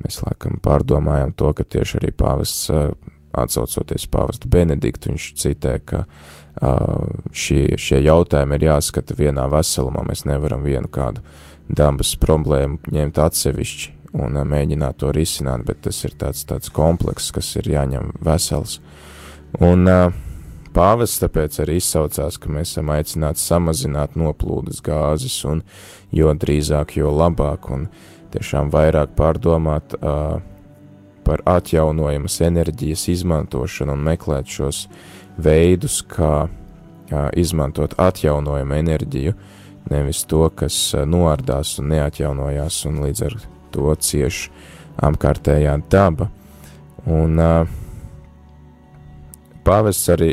mēs 0.00 0.22
laikam 0.22 0.56
pārdomājam 0.64 1.34
to, 1.36 1.50
ka 1.52 1.66
tieši 1.66 1.98
arī 1.98 2.12
pāvests, 2.16 2.70
atsaucoties 3.36 4.06
pāvestu 4.08 4.48
Benediktu, 4.48 5.10
viņš 5.12 5.26
citē, 5.42 5.74
ka 5.84 6.06
šie, 7.34 7.76
šie 7.76 8.00
jautājumi 8.06 8.56
ir 8.56 8.68
jāskata 8.70 9.18
vienā 9.18 9.44
veselumā, 9.52 10.06
mēs 10.08 10.24
nevaram 10.30 10.64
vienu 10.64 10.88
kādu 10.88 11.20
uh, 11.20 11.44
dabas 11.68 12.14
problēmu 12.20 12.80
ņemt 12.92 13.20
atsevišķi 13.20 13.94
un 14.18 14.40
mēģināt 14.48 14.98
to 15.02 15.12
risināt, 15.12 15.66
bet 15.68 15.82
tas 15.84 16.00
ir 16.08 16.14
tāds, 16.18 16.44
tāds 16.48 16.72
komplekss, 16.74 17.32
kas 17.34 17.50
ir 17.60 17.68
jāņem 17.74 18.14
vesels. 18.24 18.78
Un 19.64 19.84
pāvests 20.78 21.22
tāpēc 21.24 21.58
arī 21.64 21.80
izsaucās, 21.80 22.38
ka 22.38 22.52
mēs 22.54 22.76
esam 22.76 22.92
aicināti 22.94 23.42
samazināt 23.42 24.14
noplūdes 24.18 24.78
gāzes, 24.86 25.40
un 25.48 25.64
jo 26.14 26.30
drīzāk, 26.30 26.94
jo 27.00 27.10
labāk, 27.10 27.68
un 27.74 27.88
tiešām 28.32 28.70
vairāk 28.70 29.18
pārdomāt 29.18 29.98
uh, 29.98 30.38
par 31.26 31.44
atjaunojamas 31.58 32.38
enerģijas 32.46 33.08
izmantošanu 33.18 33.98
un 33.98 34.06
meklēt 34.06 34.48
šos 34.54 34.86
veidus, 35.36 36.00
kā 36.06 36.46
uh, 36.46 37.28
izmantot 37.36 37.98
atjaunojumu 37.98 38.78
enerģiju, 38.78 39.34
uh, 39.34 39.54
nevis 39.90 40.24
to, 40.28 40.46
kas 40.54 40.76
noārdās 41.08 41.76
un 41.80 41.92
neatjaunojās, 41.92 42.82
un 42.88 43.02
līdz 43.04 43.24
ar 43.28 43.36
to 43.74 43.94
cieš 44.02 44.48
apkārtējā 45.04 45.76
daba. 45.90 46.28
Un 47.08 47.38
uh, 47.40 47.76
pāvests 49.68 50.08
arī 50.14 50.30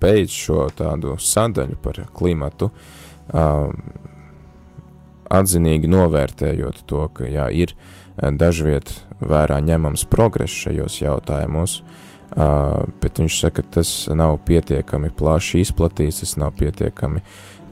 beidz 0.00 0.32
šo 0.32 0.66
tādu 0.76 1.18
sadaļu 1.20 1.76
par 1.84 2.00
klimatu, 2.16 2.70
uh, 2.72 3.68
atzinīgi 5.28 5.90
novērtējot 5.92 6.82
to, 6.88 7.04
ka 7.12 7.28
jā, 7.28 7.48
ir 7.52 7.74
dažviet 8.18 8.94
vērā 9.20 9.60
ņemams 9.64 10.06
progress 10.10 10.64
šajos 10.64 10.98
jautājumos, 11.02 11.78
uh, 11.82 12.88
bet 13.02 13.20
viņš 13.20 13.38
saka, 13.44 13.62
ka 13.62 13.78
tas 13.78 13.92
nav 14.10 14.38
pietiekami 14.48 15.12
plaši 15.14 15.62
izplatīts, 15.66 16.22
tas 16.24 16.36
nav 16.40 16.56
pietiekami 16.58 17.22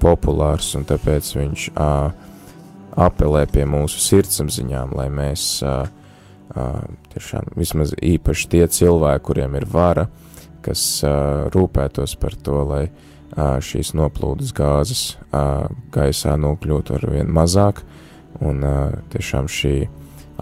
populārs, 0.02 0.75
un 0.78 0.85
tāpēc 0.88 1.32
viņš 1.38 1.68
uh, 1.73 2.11
apelē 2.96 3.46
pie 3.52 3.66
mūsu 3.68 4.00
sirdsapziņām, 4.04 4.94
lai 4.96 5.08
mēs 5.12 5.49
uh, 5.64 5.88
uh, 6.54 6.85
tiešām 7.14 7.52
vismaz 7.56 7.94
īpaši 7.96 8.52
tie 8.52 8.64
cilvēki, 8.78 9.25
kuriem 9.26 9.58
ir 9.58 9.68
vara, 9.70 10.06
kas 10.66 10.82
rūpētos 11.54 12.16
par 12.20 12.35
to, 12.42 12.58
lai 12.66 12.85
šīs 13.37 13.94
noplūdes 13.99 14.52
gāzes 14.56 15.16
gaisā 15.94 16.37
nokļūtu 16.40 16.96
ar 16.96 17.06
vien 17.12 17.30
mazāk, 17.30 17.82
un 18.44 18.61
tiešām 19.12 19.49
šī 19.50 19.76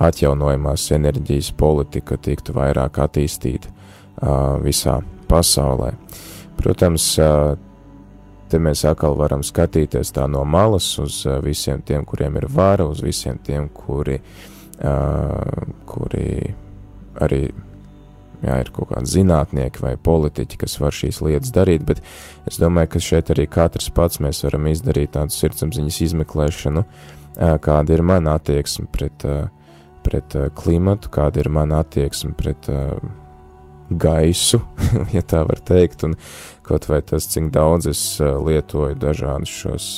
atjaunojamās 0.05 0.89
enerģijas 0.97 1.53
politika 1.59 2.17
tiktu 2.19 2.55
vairāk 2.57 2.99
attīstīta 3.05 3.71
visā 4.65 4.99
pasaulē. 5.31 5.93
Protams, 6.59 7.07
te 8.51 8.61
mēs 8.63 8.85
atkal 8.87 9.17
varam 9.19 9.43
skatīties 9.47 10.13
tā 10.15 10.27
no 10.31 10.45
malas 10.47 10.87
uz 11.03 11.23
visiem 11.43 11.83
tiem, 11.87 12.05
kuriem 12.07 12.39
ir 12.39 12.49
vara, 12.51 12.87
uz 12.87 13.03
visiem 13.03 13.39
tiem, 13.43 13.69
kuri, 13.75 14.21
kuri 15.91 16.29
arī 17.25 17.41
jā, 18.45 18.61
ir 18.63 18.71
kaut 18.75 18.93
kādi 18.93 19.11
zinātnieki 19.11 19.83
vai 19.83 19.95
politiķi, 19.97 20.61
kas 20.61 20.79
var 20.83 20.95
šīs 20.95 21.21
lietas 21.25 21.53
darīt, 21.55 21.85
bet 21.89 22.03
es 22.51 22.61
domāju, 22.61 22.95
ka 22.95 23.03
šeit 23.03 23.33
arī 23.35 23.49
katrs 23.51 23.91
pats 23.95 24.21
mēs 24.25 24.45
varam 24.47 24.69
izdarīt 24.71 25.15
tādu 25.17 25.35
sirdsapziņas 25.35 26.01
izmeklēšanu, 26.09 26.85
kāda 27.65 27.97
ir 27.97 28.05
mana 28.07 28.39
attieksme 28.39 28.87
pret, 28.93 29.27
pret 30.07 30.39
klimatu, 30.59 31.11
kāda 31.15 31.43
ir 31.43 31.51
mana 31.53 31.83
attieksme 31.85 32.35
pret 32.39 32.71
gaisu, 33.91 34.63
ja 35.17 35.23
tā 35.23 35.45
var 35.49 35.61
teikt, 35.65 36.07
un 36.07 36.17
kaut 36.65 36.89
vai 36.89 37.03
tas, 37.05 37.29
cik 37.31 37.51
daudz 37.55 37.91
es 37.91 38.03
lietoju 38.21 38.99
dažādus 39.01 39.61
šos 39.63 39.89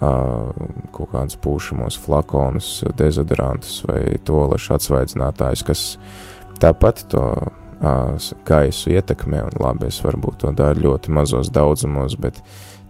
kaut 0.00 1.10
kādus 1.12 1.36
pūšamos 1.44 1.98
flakonus, 2.00 2.68
dezodorantus 2.96 3.82
vai 3.84 4.16
tolešu 4.24 4.78
atsvaidzinātājus, 4.78 5.64
kas 5.68 5.82
tāpat 6.60 7.06
to 7.12 7.24
gaisu 8.46 8.92
ietekmē, 8.94 9.42
un 9.48 9.56
labi, 9.58 9.88
es 9.90 9.98
varbūt 10.04 10.42
to 10.44 10.52
daru 10.54 10.86
ļoti 10.86 11.14
mazos 11.14 11.50
daudzumos, 11.50 12.14
bet 12.20 12.38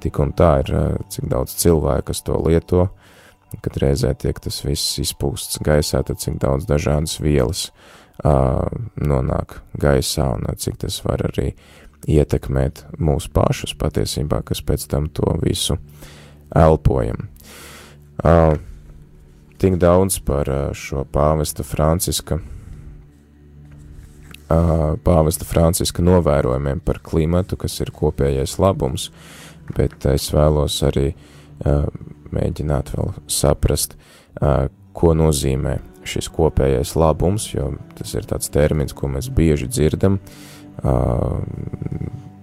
tik 0.02 0.18
un 0.20 0.34
tā 0.36 0.58
ir, 0.64 0.74
cik 1.08 1.30
daudz 1.30 1.54
cilvēku, 1.62 2.10
kas 2.10 2.22
to 2.26 2.36
lieto, 2.42 2.88
kad 3.62 3.76
reizē 3.80 4.12
tiek 4.18 4.38
tas 4.40 4.62
viss 4.64 4.98
izpūsts 5.00 5.60
gaisā, 5.64 6.02
tad 6.04 6.20
cik 6.20 6.38
daudz 6.42 6.66
dažādas 6.68 7.18
vielas 7.20 7.70
uh, 8.24 8.68
nonāk 8.96 9.60
gaisā 9.80 10.32
un 10.36 10.48
cik 10.56 10.80
tas 10.84 11.00
var 11.06 11.24
arī 11.30 11.52
ietekmēt 12.08 12.84
mūsu 12.98 13.30
pašus 13.32 13.76
patiesībā, 13.78 14.42
kas 14.44 14.62
pēc 14.66 14.88
tam 14.90 15.08
to 15.14 15.36
visu 15.42 15.78
elpojam. 16.56 17.28
Uh, 18.22 18.56
tik 19.62 19.78
daudz 19.80 20.18
par 20.24 20.50
uh, 20.50 20.64
šo 20.76 21.06
pāvesta 21.08 21.64
Franciska, 21.64 22.40
pāvesta 25.04 25.46
Franciska 25.48 26.04
novērojumiem 26.04 26.82
par 26.84 27.00
klimatu, 27.04 27.58
kas 27.60 27.78
ir 27.80 27.92
kopējais 27.94 28.58
labums, 28.62 29.10
bet 29.76 30.06
es 30.10 30.28
vēlos 30.34 30.80
arī 30.86 31.12
uh, 31.12 31.86
mēģināt 32.34 32.94
vēl 32.96 33.14
saprast, 33.30 33.96
uh, 34.40 34.66
ko 34.92 35.14
nozīmē 35.16 35.78
šis 36.08 36.28
kopējais 36.34 36.96
labums, 36.98 37.52
jo 37.54 37.70
tas 37.98 38.12
ir 38.18 38.26
tāds 38.28 38.50
termins, 38.52 38.94
ko 38.96 39.08
mēs 39.12 39.30
bieži 39.32 39.70
dzirdam, 39.70 40.18
uh, 40.82 41.40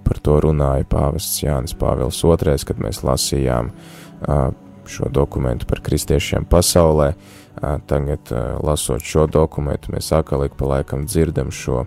Par 0.09 0.17
to 0.25 0.39
runāja 0.41 0.87
pāvests 0.89 1.43
Jānis 1.43 1.75
Pāvils 1.77 2.17
II, 2.25 2.55
kad 2.65 2.79
mēs 2.81 3.03
lasījām 3.05 3.69
šo 4.87 5.09
dokumentu 5.11 5.67
par 5.69 5.81
kristiešiem 5.83 6.45
pasaulē. 6.49 7.13
Tagad, 7.59 8.31
lasot 8.63 9.03
šo 9.03 9.25
dokumentu, 9.27 9.91
mēs 9.91 10.13
atkal 10.15 10.45
ik 10.45 10.55
pa 10.55 10.69
laikam 10.77 11.03
dzirdam 11.09 11.51
šo 11.51 11.83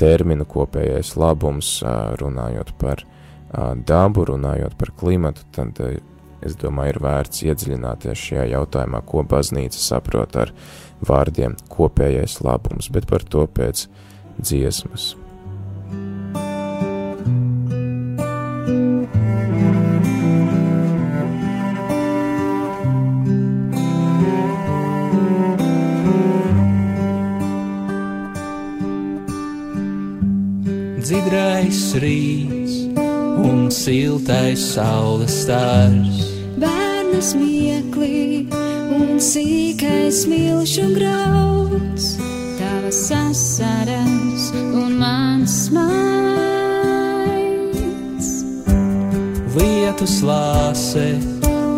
terminu 0.00 0.46
kopējais 0.48 1.12
labums, 1.20 1.74
runājot 2.22 2.72
par 2.80 3.04
dabu, 3.84 4.24
runājot 4.30 4.78
par 4.80 4.94
klimatu, 4.96 5.44
tad 5.52 5.76
es 6.40 6.56
domāju, 6.56 6.94
ir 6.94 7.02
vērts 7.04 7.44
iedziļināties 7.44 8.26
šajā 8.30 8.46
jautājumā, 8.54 9.02
ko 9.04 9.26
baznīca 9.28 9.76
saprot 9.76 10.40
ar 10.40 10.54
vārdiem 11.04 11.58
kopējais 11.68 12.40
labums, 12.40 12.88
bet 12.88 13.10
par 13.10 13.26
to 13.28 13.44
pēc 13.44 13.90
dziesmas. 14.40 15.19
Dzidrais 31.70 31.94
rīts 32.02 32.90
un 33.38 33.70
siltais 33.70 34.58
saules 34.74 35.30
stars. 35.30 36.26
Bērnas 36.58 37.34
mieklī 37.38 38.46
un 38.94 39.20
sīkais 39.20 40.26
milšu 40.26 40.94
grauds, 40.96 42.18
tavas 42.58 43.10
asaras 43.14 44.52
un 44.54 44.98
mans 44.98 45.70
maids. 45.70 45.90
Lietu 49.54 50.06
slāse 50.06 51.08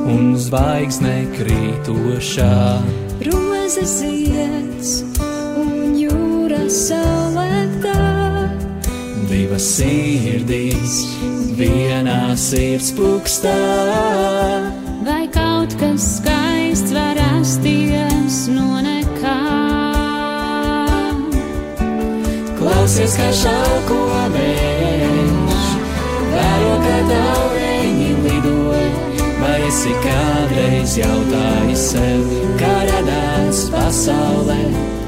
un 0.09 0.37
zvaigzne 0.37 1.27
krītošā. 1.37 2.81
Rozes 3.29 3.93
zieds 4.01 5.03
un 5.61 5.95
jūras 6.01 6.89
saulēktā 6.89 7.22
divas 9.53 9.67
sirdīs, 9.77 10.93
vienā 11.59 12.33
sirds 12.41 12.89
pukstā. 12.97 13.53
Vai 15.05 15.27
kaut 15.29 15.75
kas 15.77 16.07
skaists 16.17 16.95
var 16.95 17.13
rasties 17.19 18.47
no 18.49 18.81
nekā? 18.81 19.35
Klausies, 22.57 23.19
kā 23.19 23.29
šauko 23.43 24.01
vējš, 24.39 25.69
vēro, 26.33 26.73
ka 26.87 26.97
taureņi 27.13 28.11
lido, 28.25 28.57
vai 29.43 29.61
esi 29.69 29.93
kādreiz 30.07 30.97
jautājis 30.97 31.87
sev, 31.93 32.35
kā 32.57 32.75
radās 32.89 33.67
pasaulē 33.75 35.02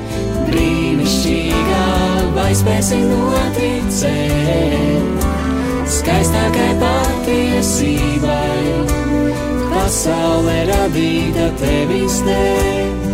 brīnišķīgā 0.54 1.84
vai 2.38 2.52
spēsi 2.56 2.98
noticēt 3.10 4.74
skaistākai 5.94 6.72
patiesībai. 6.80 8.62
Pasaulē 9.74 10.58
radīta 10.70 11.46
tevis 11.60 12.20
dēļ, 12.24 13.08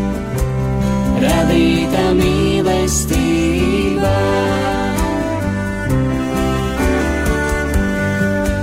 radīta 1.24 2.04
mīlestībā. 2.20 4.18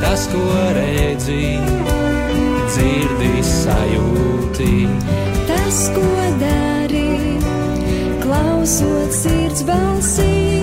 Tas, 0.04 0.22
ko 0.34 0.46
redzi, 0.78 1.48
dzirdi, 2.70 3.34
sajūti, 3.54 4.76
tas, 5.50 5.80
ko 5.98 6.08
dari, 6.40 6.57
klausot 8.68 9.12
sirds 9.16 9.64
balsī. 9.64 10.60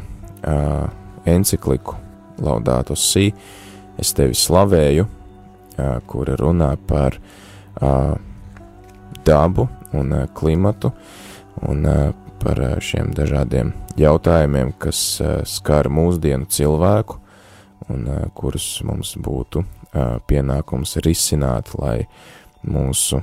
encikliku 1.27 1.97
Laudāto 2.39 2.95
Si, 2.95 3.33
es 3.99 4.15
tevi 4.15 4.39
slavēju, 4.39 5.09
kura 6.07 6.39
runā 6.39 6.71
par 6.87 7.19
dabu 9.27 9.67
un 9.97 10.15
ā, 10.17 10.25
klimatu 10.35 10.93
un 11.69 11.87
ā, 11.89 11.97
par 12.43 12.61
ā, 12.63 12.75
šiem 12.83 13.13
dažādiem 13.17 13.73
jautājumiem, 13.99 14.75
kas 14.79 15.01
skar 15.49 15.91
mūsdienu 15.91 16.49
cilvēku 16.51 17.19
un 17.89 18.05
kurus 18.37 18.67
mums 18.85 19.15
būtu 19.23 19.65
pienākums 20.29 20.99
risināt, 21.05 21.73
lai 21.79 22.03
mūsu 22.69 23.23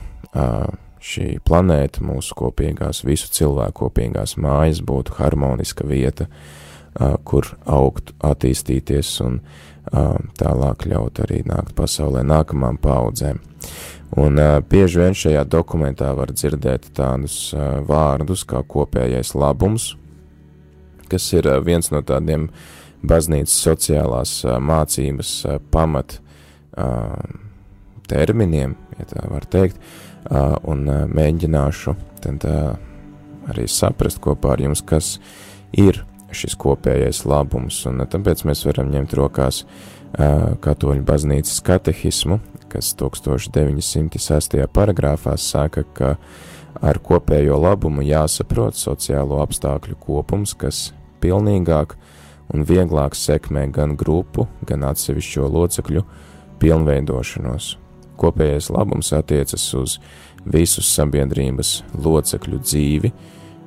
šī 1.05 1.27
planēta, 1.45 2.01
mūsu 2.05 2.35
kopīgās, 2.39 3.03
visu 3.05 3.29
cilvēku 3.35 3.85
kopīgās 3.85 4.35
mājas 4.41 4.81
būtu 4.85 5.19
harmoniska 5.19 5.85
vieta, 5.87 6.27
kur 7.27 7.51
augt, 7.69 8.15
attīstīties 8.25 9.11
un 9.25 9.39
tālāk 10.39 10.87
ļaut 10.89 11.21
arī 11.25 11.43
nākt 11.45 11.75
pasaulē 11.77 12.23
nākamām 12.25 12.79
paudzēm. 12.81 13.41
Un 14.15 14.39
uh, 14.39 14.61
bieži 14.63 15.01
vien 15.01 15.15
šajā 15.17 15.43
dokumentā 15.51 16.13
var 16.15 16.31
dzirdēt 16.31 16.87
tādus 16.95 17.49
uh, 17.51 17.81
vārdus 17.83 18.45
kā 18.47 18.61
kopējais 18.63 19.33
labums, 19.35 19.89
kas 21.11 21.25
ir 21.35 21.49
uh, 21.51 21.59
viens 21.59 21.91
no 21.91 21.99
tādiem 21.99 22.47
baznīcas 23.03 23.57
sociālās 23.65 24.37
uh, 24.45 24.55
mācības 24.63 25.33
uh, 25.49 25.57
pamat 25.71 26.21
uh, 26.79 27.19
terminiem, 28.07 28.77
ja 28.95 29.09
tā 29.09 29.25
var 29.27 29.47
teikt, 29.51 29.83
uh, 30.31 30.55
un 30.63 30.87
uh, 30.87 31.03
mēģināšu 31.11 31.97
tad 32.23 32.47
uh, 32.47 32.71
arī 33.51 33.67
saprast 33.67 34.23
kopā 34.23 34.55
ar 34.55 34.63
jums, 34.63 34.85
kas 34.85 35.17
ir 35.75 36.05
šis 36.35 36.55
kopējais 36.59 37.25
labums, 37.27 37.83
un 37.91 37.99
uh, 37.99 38.07
tāpēc 38.07 38.47
mēs 38.47 38.63
varam 38.69 38.95
ņemt 38.95 39.19
rokās 39.19 39.65
katoļu 40.15 41.03
baznīcas 41.05 41.59
katehismu, 41.65 42.39
kas 42.71 42.93
1906. 42.99 44.57
paragrāfā 44.73 45.35
saka, 45.37 45.83
ka 45.93 46.15
ar 46.81 46.99
kopējo 46.99 47.57
labumu 47.59 48.03
jāsaprot 48.05 48.77
sociālo 48.79 49.41
apstākļu 49.43 49.97
kopums, 49.99 50.55
kas 50.55 50.91
pilnīgāk 51.23 51.95
un 52.53 52.63
vieglāk 52.67 53.15
sekmē 53.17 53.67
gan 53.73 53.95
grupu, 53.97 54.47
gan 54.67 54.85
atsevišķo 54.87 55.49
locekļu 55.51 56.05
pilnveidošanos. 56.61 57.75
Kopējais 58.15 58.69
labums 58.71 59.11
attiecas 59.15 59.65
uz 59.75 59.97
visu 60.45 60.83
sabiedrības 60.85 61.81
locekļu 61.99 62.59
dzīvi, 62.63 63.11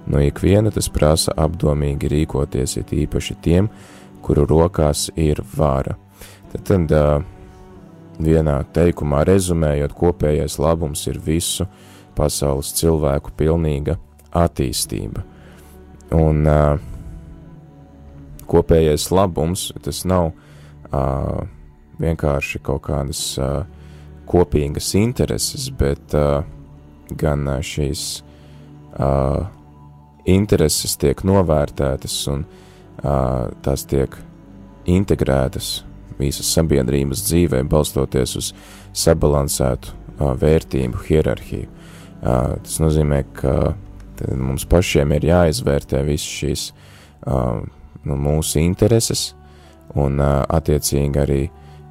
no 0.08 0.22
ikviena 0.24 0.72
tas 0.72 0.88
prasa 0.88 1.34
apdomīgi 1.36 2.08
rīkoties 2.08 2.78
it 2.80 2.94
īpaši 2.96 3.36
tiem, 3.44 3.68
kuru 4.24 4.46
rokās 4.48 5.10
ir 5.16 5.42
vara. 5.56 5.98
Tad, 6.52 6.64
tad 6.64 6.94
uh, 6.96 7.22
vienā 8.18 8.58
teikumā 8.74 9.22
rezumējot, 9.28 9.94
kopējais 9.96 10.58
labums 10.62 11.06
ir 11.10 11.20
visu 11.22 11.68
pasaules 12.18 12.72
cilvēku 12.78 13.32
pilnīga 13.38 13.98
attīstība. 14.36 15.22
Un 16.16 16.46
uh, 16.48 16.78
kopējais 18.48 19.10
labums 19.12 19.68
tas 19.84 20.04
nav 20.08 20.30
uh, 20.32 21.42
vienkārši 22.00 22.62
kaut 22.64 22.86
kādas 22.88 23.22
uh, 23.42 23.62
kopīgas 24.28 24.94
intereses, 24.98 25.68
bet 25.70 26.16
uh, 26.16 26.42
gan 27.20 27.46
uh, 27.48 27.60
šīs 27.64 28.06
uh, 28.98 29.44
intereses 30.28 30.96
tiek 31.00 31.22
novērtētas 31.24 32.16
un 32.32 32.44
uh, 32.44 33.48
tās 33.64 33.86
tiek 33.88 34.16
integrētas 34.88 35.87
visas 36.18 36.50
sabiedrības 36.54 37.24
dzīvē, 37.28 37.62
balstoties 37.70 38.36
uz 38.40 38.52
sabalansētu 38.96 39.92
uh, 39.92 40.32
vērtību 40.38 41.04
hierarhiju. 41.08 41.68
Uh, 42.18 42.56
tas 42.64 42.78
nozīmē, 42.82 43.22
ka 43.38 43.74
mums 44.34 44.66
pašiem 44.68 45.12
ir 45.14 45.28
jāizvērtē 45.28 46.02
visas 46.06 46.28
šīs 46.40 46.64
uh, 46.70 47.60
nu, 48.04 48.16
mūsu 48.18 48.60
intereses, 48.62 49.32
un 49.94 50.18
uh, 50.20 50.42
attiecīgi 50.48 51.22
arī 51.22 51.42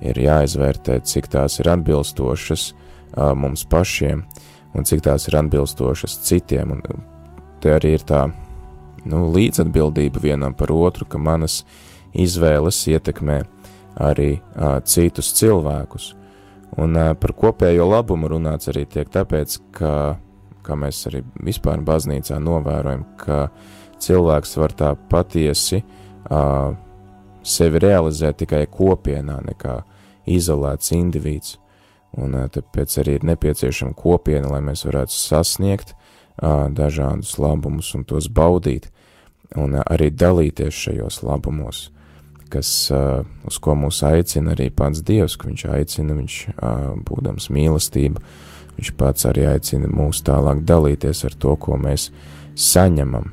ir 0.06 0.20
jāizvērtē, 0.22 1.00
cik 1.08 1.30
tās 1.34 1.60
ir 1.62 1.72
atbilstošas 1.72 2.72
uh, 2.74 3.32
mums 3.38 3.66
pašiem, 3.70 4.24
un 4.78 4.86
cik 4.86 5.04
tās 5.08 5.28
ir 5.30 5.40
atbilstošas 5.40 6.20
citiem. 6.28 6.76
Un 6.78 7.06
te 7.64 7.74
arī 7.74 7.96
ir 7.98 8.06
tā 8.08 8.28
nu, 9.08 9.28
līdzatbildība 9.34 10.22
vienam 10.24 10.56
par 10.58 10.74
otru, 10.76 11.08
ka 11.10 11.18
manas 11.22 11.64
izvēles 12.18 12.80
ietekmē 12.92 13.42
arī 14.04 14.38
uh, 14.38 14.78
citus 14.86 15.32
cilvēkus. 15.38 16.12
Un 16.78 16.98
uh, 16.98 17.14
par 17.18 17.34
kopējo 17.38 17.88
labumu 17.90 18.30
runāts 18.32 18.70
arī 18.72 18.86
tiek 18.90 19.10
tāpēc, 19.10 19.58
ka, 19.78 19.92
kā 20.66 20.78
mēs 20.78 21.06
arī 21.10 21.24
vispār 21.44 21.82
baznīcā 21.86 22.40
novērojam, 22.44 23.06
ka 23.20 23.48
cilvēks 24.04 24.58
var 24.62 24.76
tā 24.78 24.92
patiesi 25.10 25.82
uh, 25.82 26.76
sevi 27.48 27.82
realizēt 27.82 28.44
tikai 28.44 28.66
kopienā, 28.72 29.40
nekā 29.48 29.80
izolēts 30.28 30.94
indivīds. 30.96 31.58
Un 32.18 32.36
uh, 32.38 32.48
tāpēc 32.52 33.00
arī 33.02 33.18
ir 33.18 33.28
nepieciešama 33.32 33.98
kopiena, 33.98 34.52
lai 34.54 34.62
mēs 34.70 34.86
varētu 34.88 35.16
sasniegt 35.16 35.96
uh, 35.96 36.68
dažādus 36.70 37.38
labumus 37.42 37.94
un 37.98 38.06
tos 38.08 38.30
baudīt, 38.30 38.92
un 39.58 39.80
uh, 39.80 39.86
arī 39.90 40.12
dalīties 40.14 40.86
šajos 40.86 41.24
labumos 41.26 41.88
kas, 42.52 42.70
uh, 42.94 43.24
uz 43.48 43.58
ko 43.64 43.76
mūs 43.78 44.02
aicina 44.08 44.54
arī 44.56 44.70
pats 44.74 45.04
Dievs, 45.06 45.38
ka 45.40 45.50
viņš 45.50 45.66
aicina, 45.74 46.18
viņš 46.18 46.38
uh, 46.54 46.92
būdams 47.08 47.50
mīlestība, 47.54 48.22
viņš 48.78 48.94
pats 49.00 49.28
arī 49.30 49.48
aicina 49.52 49.90
mūs 49.92 50.24
tālāk 50.28 50.64
dalīties 50.68 51.26
ar 51.28 51.36
to, 51.40 51.56
ko 51.60 51.80
mēs 51.82 52.10
saņemam. 52.58 53.32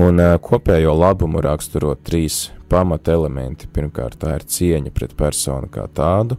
Un 0.00 0.22
uh, 0.22 0.36
kopējo 0.42 0.94
labumu 0.96 1.42
raksturo 1.44 1.96
trīs 1.98 2.48
pamata 2.70 3.12
elementi. 3.16 3.68
Pirmkārt, 3.70 4.20
tā 4.22 4.36
ir 4.38 4.46
cieņa 4.46 4.92
pret 4.94 5.16
personu 5.18 5.70
kā 5.72 5.86
tādu, 5.94 6.38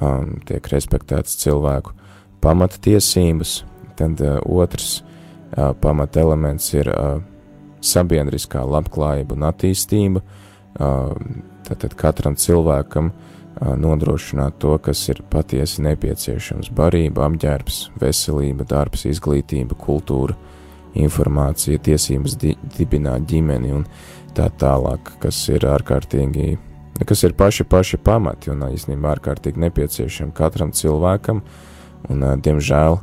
um, 0.00 0.36
tiek 0.48 0.68
respektēts 0.72 1.38
cilvēku 1.40 1.96
pamata 2.42 2.80
tiesības, 2.82 3.62
tad 3.98 4.20
uh, 4.20 4.38
otrs 4.44 5.00
uh, 5.00 5.72
pamata 5.80 6.22
elements 6.22 6.72
ir 6.74 6.90
uh, 6.92 7.20
sabiedriskā 7.82 8.62
labklājība 8.66 9.36
un 9.36 9.46
attīstība, 9.48 10.22
tātad 10.78 11.94
katram 11.98 12.36
cilvēkam 12.36 13.12
nodrošināt 13.60 14.56
to, 14.58 14.78
kas 14.82 15.04
ir 15.12 15.22
patiesi 15.30 15.82
nepieciešams- 15.84 16.72
barība, 16.78 17.28
apģērbs, 17.28 17.90
veselība, 18.00 18.66
darbs, 18.66 19.04
izglītība, 19.04 19.76
kultūra, 19.76 20.34
informācija, 20.94 21.78
tiesības 21.78 22.36
di 22.36 22.56
dibināt 22.78 23.26
ģimeni 23.26 23.72
un 23.72 23.86
tā 24.34 24.50
tālāk, 24.50 25.12
kas 25.20 25.48
ir 25.48 25.60
ārkārtīgi, 25.60 26.58
kas 27.06 27.22
ir 27.24 27.32
paši 27.32 27.64
paši 27.64 27.96
pamati 27.96 28.50
un 28.50 28.60
īstenībā 28.60 29.16
ārkārtīgi 29.16 29.56
nepieciešami 29.56 30.32
katram 30.32 30.72
cilvēkam, 30.72 31.42
un 32.08 32.20
diemžēl 32.20 33.00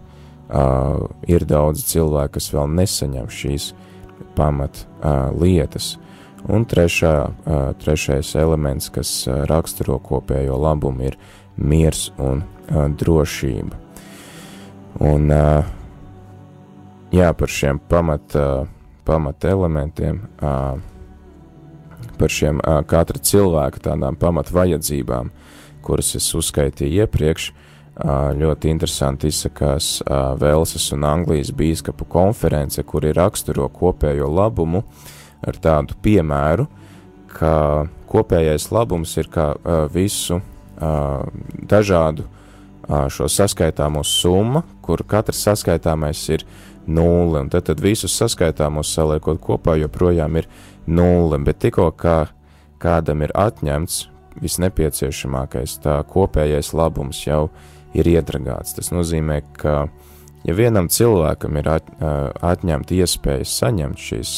ir 1.27 1.45
daudz 1.45 1.83
cilvēku, 1.85 2.33
kas 2.33 2.51
vēl 2.53 2.67
nesaņem 2.73 3.27
šīs 3.29 3.73
pamat 4.35 4.85
lietas. 5.37 5.97
Un 6.47 6.63
trešā, 6.65 7.13
trešais 7.83 8.31
elements, 8.39 8.87
kas 8.93 9.27
raksturo 9.49 9.99
kopējo 9.99 10.55
labumu, 10.61 11.09
ir 11.11 11.17
miers 11.59 12.11
un 12.17 12.43
drošība. 12.69 13.75
Un, 15.03 15.27
jā, 17.11 17.29
par 17.35 17.51
šiem 17.51 17.79
pamat, 17.91 18.37
pamat 19.05 19.45
elementiem, 19.51 20.21
par 22.19 22.33
šiem 22.33 22.63
katra 22.87 23.19
cilvēka 23.19 23.83
tādām 23.91 24.17
pamat 24.19 24.51
vajadzībām, 24.55 25.31
kuras 25.83 26.15
es 26.19 26.31
uzskaitīju 26.35 27.03
iepriekš, 27.03 27.51
ļoti 28.39 28.71
interesanti 28.71 29.27
izsakās 29.27 29.99
Velsas 30.39 30.91
un 30.95 31.03
Anglijas 31.03 31.51
bīskapu 31.51 32.07
konference, 32.07 32.83
kur 32.87 33.03
ir 33.03 33.19
raksturo 33.19 33.67
kopējo 33.75 34.29
labumu, 34.31 34.83
ar 35.45 35.59
tādu 35.61 35.95
piemēru, 36.03 36.67
ka 37.31 37.87
kopējais 38.09 38.69
labums 38.73 39.15
ir 39.21 39.29
kā 39.31 39.51
uh, 39.55 39.85
visu 39.93 40.39
uh, 40.39 41.27
dažādu 41.69 42.25
uh, 42.25 43.05
šo 43.11 43.29
saskaitāmo 43.29 44.03
summa, 44.03 44.63
kur 44.81 45.05
katrs 45.07 45.43
saskaitāmais 45.45 46.23
ir 46.33 46.45
nulle, 46.89 47.43
un 47.43 47.49
tad, 47.53 47.67
tad 47.69 47.81
visus 47.83 48.15
saskaitāmos 48.17 48.91
saliekot 48.95 49.41
kopā 49.43 49.77
joprojām 49.79 50.41
ir 50.41 50.49
nulle, 50.89 51.37
bet 51.45 51.61
tikko 51.61 51.91
kā 51.93 52.19
kādam 52.81 53.21
ir 53.25 53.33
atņemts 53.37 54.07
visnepieciešamākais, 54.39 55.79
tā 55.83 55.99
kopējais 56.07 56.71
labums 56.73 57.19
jau 57.25 57.49
ir 57.93 58.07
iedragāts. 58.07 58.75
Tas 58.77 58.91
nozīmē, 58.93 59.41
ka 59.59 59.89
ja 60.47 60.55
vienam 60.55 60.87
cilvēkam 60.91 61.59
ir 61.59 61.69
at, 61.75 61.89
atņemta 61.99 62.95
iespēja 62.95 63.47
saņemt 63.49 63.99
šīs, 63.99 64.33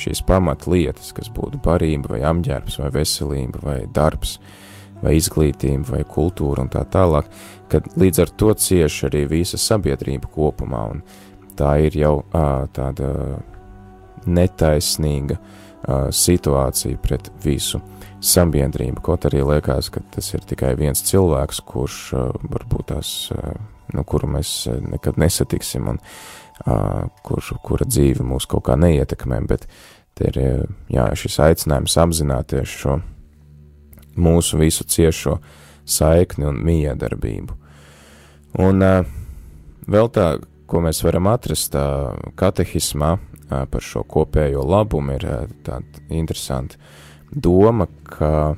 šīs 0.00 0.22
pamatlietas, 0.26 1.12
kas 1.16 1.30
būtu 1.34 1.60
barība, 1.64 2.14
vai 2.14 2.24
apģērbs, 2.30 2.80
vai 2.82 2.90
veselība, 2.94 3.62
vai 3.64 3.78
darbs, 3.92 4.38
vai 5.00 5.16
izglītība, 5.18 5.94
vai 5.94 6.02
kultūra 6.08 6.64
un 6.64 6.70
tā 6.72 6.84
tālāk, 6.92 7.28
kad 7.72 7.86
līdz 8.00 8.24
ar 8.24 8.34
to 8.42 8.52
cieši 8.54 9.06
arī 9.08 9.24
visa 9.30 9.60
sabiedrība 9.60 10.30
kopumā, 10.32 10.84
un 10.94 11.02
tā 11.58 11.76
ir 11.86 11.96
jau 12.00 12.14
ā, 12.36 12.66
tāda 12.74 13.12
netaisnīga 14.26 15.38
ā, 15.38 16.02
situācija 16.12 17.00
pret 17.00 17.30
visu 17.44 17.80
sabiedrību, 18.20 19.00
kaut 19.04 19.24
arī 19.28 19.42
liekas, 19.46 19.88
ka 19.92 20.02
tas 20.14 20.34
ir 20.36 20.44
tikai 20.48 20.74
viens 20.78 21.00
cilvēks, 21.08 21.62
kurš 21.68 22.00
ā, 22.16 22.26
varbūt 22.52 22.90
tās, 22.92 23.14
ā, 23.32 23.54
nu, 23.96 24.04
kuru 24.04 24.28
mēs 24.36 24.54
nekad 24.92 25.20
nesatiksim, 25.20 25.88
un 25.94 26.02
kur, 26.64 27.52
kura 27.64 27.86
dzīve 27.88 28.24
mūs 28.26 28.48
kaut 28.50 28.66
kā 28.68 28.76
neietekmē, 28.80 29.40
bet 29.48 29.66
te 30.18 30.28
ir 30.28 30.66
jā, 30.92 31.06
šis 31.16 31.38
aicinājums 31.46 31.96
apzināties 32.02 32.76
šo 32.82 32.98
mūsu 34.20 34.60
visu 34.60 34.84
ciešo 34.84 35.38
saikni 35.88 36.48
un 36.50 36.60
miedarbību. 36.66 37.56
Un 38.60 38.84
vēl 39.90 40.10
tā, 40.14 40.26
ko 40.70 40.82
mēs 40.84 41.02
varam 41.06 41.30
atrast 41.30 41.76
katehismā 42.38 43.16
par 43.48 43.82
šo 43.82 44.04
kopējo 44.06 44.62
labumu, 44.66 45.16
ir 45.16 45.26
tāda 45.66 46.04
interesanta 46.14 46.78
doma, 47.30 47.88
ka 48.06 48.56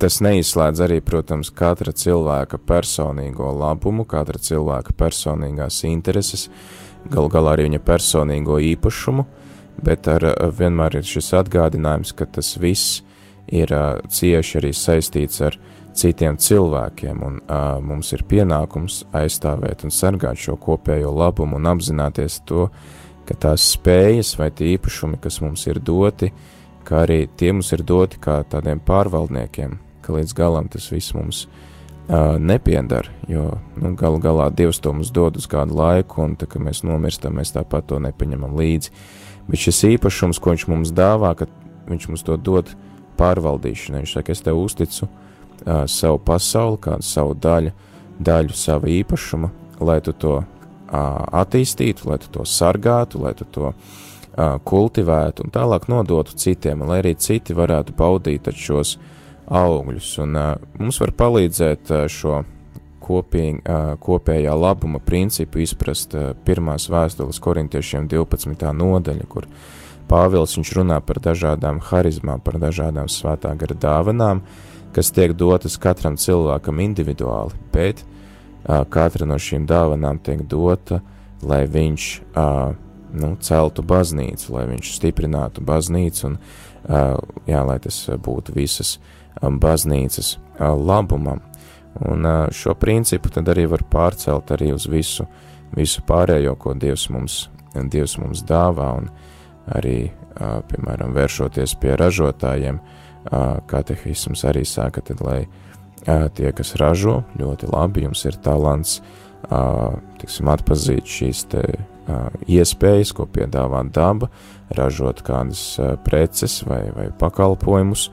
Tas 0.00 0.16
neizslēdz 0.24 0.80
arī, 0.86 0.98
protams, 1.04 1.50
katra 1.54 1.92
cilvēka 1.94 2.58
personīgo 2.66 3.50
labumu, 3.54 4.06
katra 4.08 4.40
cilvēka 4.40 4.94
personīgās 4.98 5.82
intereses, 5.86 6.48
gal 7.12 7.28
galā 7.30 7.54
arī 7.54 7.68
viņa 7.68 7.80
personīgo 7.84 8.58
īpašumu, 8.72 9.26
bet 9.84 10.08
ar, 10.08 10.26
vienmēr 10.56 10.98
ir 11.00 11.06
šis 11.06 11.32
atgādinājums, 11.42 12.14
ka 12.16 12.26
tas 12.26 12.54
viss 12.58 13.02
ir 13.46 13.70
uh, 13.76 14.00
cieši 14.08 14.58
arī 14.62 14.72
saistīts 14.74 15.42
ar 15.44 15.58
citiem 15.94 16.38
cilvēkiem, 16.40 17.22
un 17.22 17.38
uh, 17.44 17.78
mums 17.84 18.10
ir 18.16 18.24
pienākums 18.26 19.04
aizstāvēt 19.14 19.84
un 19.86 19.94
sargāt 19.94 20.40
šo 20.40 20.56
kopējo 20.60 21.12
labumu 21.14 21.60
un 21.60 21.70
apzināties 21.70 22.40
to, 22.48 22.66
ka 23.28 23.36
tās 23.46 23.68
spējas 23.76 24.34
vai 24.40 24.50
tie 24.50 24.74
īpašumi, 24.74 25.20
kas 25.22 25.40
mums 25.44 25.68
ir 25.70 25.78
doti, 25.80 26.32
kā 26.84 27.04
arī 27.04 27.24
tie 27.38 27.52
mums 27.52 27.72
ir 27.74 27.82
doti 27.86 28.20
kā 28.22 28.42
tādiem 28.50 28.80
pārvaldniekiem, 28.84 29.78
ka 30.04 30.14
līdz 30.14 30.36
galam 30.36 30.68
tas 30.72 30.86
viss 30.92 31.14
mums 31.16 31.44
uh, 31.46 32.36
nepiedara, 32.38 33.10
jo 33.30 33.46
nu, 33.80 33.94
galu 33.98 34.20
galā 34.22 34.50
Dievs 34.54 34.80
to 34.84 34.92
mums 34.92 35.12
dod 35.14 35.38
uz 35.40 35.48
kādu 35.50 35.76
laiku, 35.78 36.22
un 36.24 36.36
tā, 36.38 36.48
kad 36.50 36.62
mēs 36.64 36.84
nomirstam, 36.86 37.36
mēs 37.38 37.54
tāpat 37.56 37.88
to 37.90 38.00
nepaņemam 38.04 38.56
līdzi. 38.58 38.92
Bet 39.48 39.60
šis 39.60 39.82
īpašums, 39.94 40.40
ko 40.40 40.54
viņš 40.54 40.66
mums 40.72 40.94
dāvā, 40.96 41.34
ka 41.36 41.48
viņš 41.88 42.08
mums 42.08 42.24
to 42.24 42.38
dod 42.40 42.72
pārvaldīšanai, 43.18 44.04
viņš 44.04 44.16
saka, 44.18 44.32
es 44.32 44.44
tev 44.44 44.60
uzticu 44.60 45.06
uh, 45.06 45.84
savu 45.90 46.20
pasauli, 46.24 46.80
kādu 46.88 47.06
savu 47.06 47.36
daļu, 47.36 47.74
daļu 48.24 48.56
sava 48.56 48.90
īpašuma, 48.92 49.52
lai 49.84 50.00
tu 50.04 50.14
to 50.16 50.38
uh, 50.40 50.48
attīstītu, 51.42 52.08
lai 52.08 52.20
tu 52.22 52.32
to 52.32 52.48
sargātu, 52.48 53.20
lai 53.24 53.34
tu 53.36 53.48
to 53.52 53.70
uh, 53.72 54.02
kultivētu 54.36 55.44
un 55.44 55.52
tālāk 55.54 55.86
nodotu 55.92 56.34
citiem, 56.40 56.82
lai 56.88 57.00
arī 57.02 57.14
citi 57.14 57.54
varētu 57.54 57.94
baudīt 57.98 58.50
šos 58.50 58.96
augļus. 59.46 60.10
Un, 60.24 60.38
mums 60.80 61.00
var 61.02 61.12
palīdzēt 61.14 61.92
šo 62.10 62.42
kopīgi, 63.04 63.60
uh, 63.62 63.94
kopējā 64.00 64.54
labuma 64.56 65.00
principu 65.04 65.60
izprast 65.64 66.16
pirmās 66.46 66.88
vēstules 66.90 67.40
korintiešiem 67.44 68.08
12. 68.10 68.70
nodaļa, 68.72 69.26
kur 69.28 69.48
Pāvils 70.08 70.52
viņš 70.58 70.70
runā 70.76 70.98
par 71.00 71.16
dažādām 71.24 71.78
harizmām, 71.88 72.42
par 72.44 72.58
dažādām 72.60 73.08
svētā 73.08 73.54
gara 73.56 73.76
dāvanām, 73.80 74.42
kas 74.92 75.08
tiek 75.14 75.32
dotas 75.32 75.78
katram 75.80 76.18
cilvēkam 76.20 76.82
individuāli, 76.84 77.56
bet 77.72 78.04
katra 78.64 79.26
no 79.28 79.38
šīm 79.40 79.64
dāvanām 79.68 80.20
tiek 80.24 80.44
dota, 80.48 81.00
lai 81.44 81.64
viņš 81.68 82.08
uh, 82.20 82.76
nu, 83.14 83.34
celtu 83.40 83.84
baznīcu, 83.86 84.52
lai 84.56 84.68
viņš 84.72 84.94
stiprinātu 84.98 85.64
baznīcu 85.64 86.26
un, 86.28 86.38
uh, 86.38 87.18
jā, 87.48 87.60
lai 87.66 87.78
tas 87.82 87.98
būtu 88.22 88.54
visas 88.56 88.96
uh, 88.98 89.12
Um, 89.42 89.58
baznīcas 89.58 90.36
uh, 90.36 90.70
labumam. 90.78 91.40
Un 92.06 92.26
uh, 92.26 92.50
šo 92.54 92.74
principu 92.78 93.30
tad 93.34 93.48
arī 93.50 93.66
var 93.70 93.82
pārcelt 93.90 94.52
arī 94.54 94.70
uz 94.74 94.86
visu, 94.90 95.26
visu 95.74 96.04
pārējo, 96.06 96.54
ko 96.58 96.74
Dievs 96.78 97.08
mums, 97.10 97.38
Dievs 97.74 98.14
mums 98.22 98.44
dāvā, 98.46 98.92
un 99.00 99.10
arī, 99.74 100.12
uh, 100.38 100.60
piemēram, 100.70 101.14
vēršoties 101.16 101.74
pie 101.82 101.96
ražotājiem, 101.98 102.80
katehisms 103.66 104.42
arī 104.44 104.66
saka, 104.68 105.00
tad, 105.00 105.22
lai 105.24 105.46
tie, 106.36 106.50
kas 106.52 106.74
ražo, 106.76 107.22
ļoti 107.40 107.70
labi, 107.72 108.02
jums 108.04 108.20
ir 108.28 108.36
talants, 108.44 108.98
tiksim, 110.20 110.48
atpazīt 110.52 111.08
šīs 111.08 111.44
te 111.52 111.62
iespējas, 112.50 113.14
ko 113.16 113.26
piedāvā 113.30 113.80
daba, 113.94 114.28
ražot 114.76 115.22
kādas 115.24 115.62
preces 116.04 116.58
vai, 116.68 116.82
vai 116.92 117.08
pakalpojumus, 117.20 118.10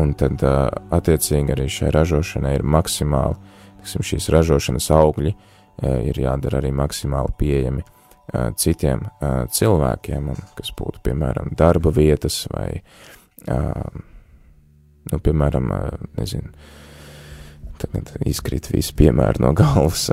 un 0.00 0.12
tad 0.18 0.42
attiecīgi 0.44 1.54
arī 1.54 1.68
šai 1.72 1.92
ražošanai 1.94 2.54
ir 2.58 2.64
maksimāli, 2.64 3.38
tiksim, 3.80 4.04
šīs 4.12 4.28
ražošanas 4.32 4.90
augļi 4.96 5.32
ir 6.10 6.20
jādara 6.20 6.60
arī 6.60 6.72
maksimāli 6.76 7.36
pieejami 7.40 7.84
citiem 8.60 9.02
cilvēkiem, 9.52 10.28
un 10.32 10.38
kas 10.56 10.70
būtu, 10.78 11.02
piemēram, 11.08 11.52
darba 11.58 11.92
vietas 11.92 12.44
vai, 12.52 12.68
nu, 13.48 15.18
piemēram, 15.18 15.72
nezinu, 16.20 16.52
tagad 17.82 18.14
izkrīt 18.28 18.70
visi 18.72 18.94
piemēri 18.96 19.42
no 19.42 19.52
galvas. 19.58 20.08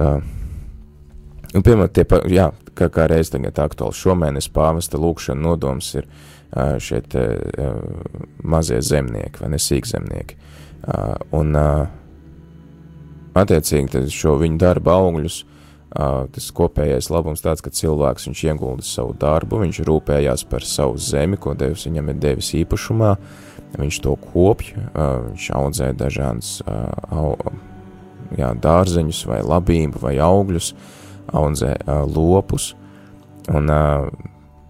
Un, 1.50 1.64
piemēram, 1.66 1.90
tie, 1.94 2.06
pa, 2.06 2.22
jā, 2.30 2.52
kā, 2.78 2.90
kā 2.94 3.08
reiz 3.10 3.32
tagad 3.34 3.58
aktuāli 3.64 3.98
šomēnes 3.98 4.52
pāvesta 4.54 5.00
lūkšana 5.02 5.42
nodoms 5.42 5.94
ir 5.98 6.06
uh, 6.06 6.78
šie 6.82 7.02
te, 7.10 7.24
mazie 8.44 8.82
zemnieki 8.86 9.42
vai 9.42 9.54
nesīkzemnieki. 9.56 10.38
Un 11.36 11.58
attiecīgi 13.38 14.06
šo 14.14 14.38
viņu 14.40 14.58
darba 14.62 14.96
augļus 15.00 15.42
uh, 15.44 16.28
tas 16.34 16.50
kopējais 16.56 17.10
labums 17.14 17.44
tāds, 17.46 17.64
ka 17.66 17.74
cilvēks 17.74 18.30
viņš 18.30 18.44
iegulda 18.48 18.86
savu 18.86 19.16
darbu, 19.20 19.62
viņš 19.64 19.82
rūpējās 19.88 20.46
par 20.50 20.66
savu 20.66 20.98
zemi, 21.02 21.38
ko 21.38 21.56
Dievs 21.58 21.88
viņam 21.90 22.14
ir 22.14 22.22
devis 22.22 22.54
īpašumā, 22.58 23.16
viņš 23.80 24.00
to 24.06 24.16
kopj, 24.30 24.72
uh, 24.78 25.30
viņš 25.30 25.50
audzē 25.60 25.92
dažādas 25.98 26.60
uh, 26.66 27.36
jā, 28.38 28.54
dārzeņus 28.54 29.26
vai 29.30 29.42
labību 29.46 30.02
vai 30.04 30.16
augļus, 30.24 30.74
audzē 31.34 31.76
lopus, 32.10 32.74
un 33.50 33.72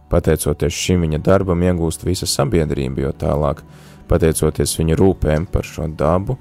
pateicoties 0.10 0.74
šim 0.74 1.06
viņa 1.06 1.22
darbam 1.24 1.62
iegūst 1.65 2.06
visa 2.08 2.28
sabiedrība, 2.30 3.06
jo 3.06 3.13
tālāk, 3.13 3.62
pateicoties 4.10 4.74
viņa 4.80 4.98
rūpēm 5.00 5.45
par 5.52 5.67
šo 5.67 5.88
dabu, 5.93 6.38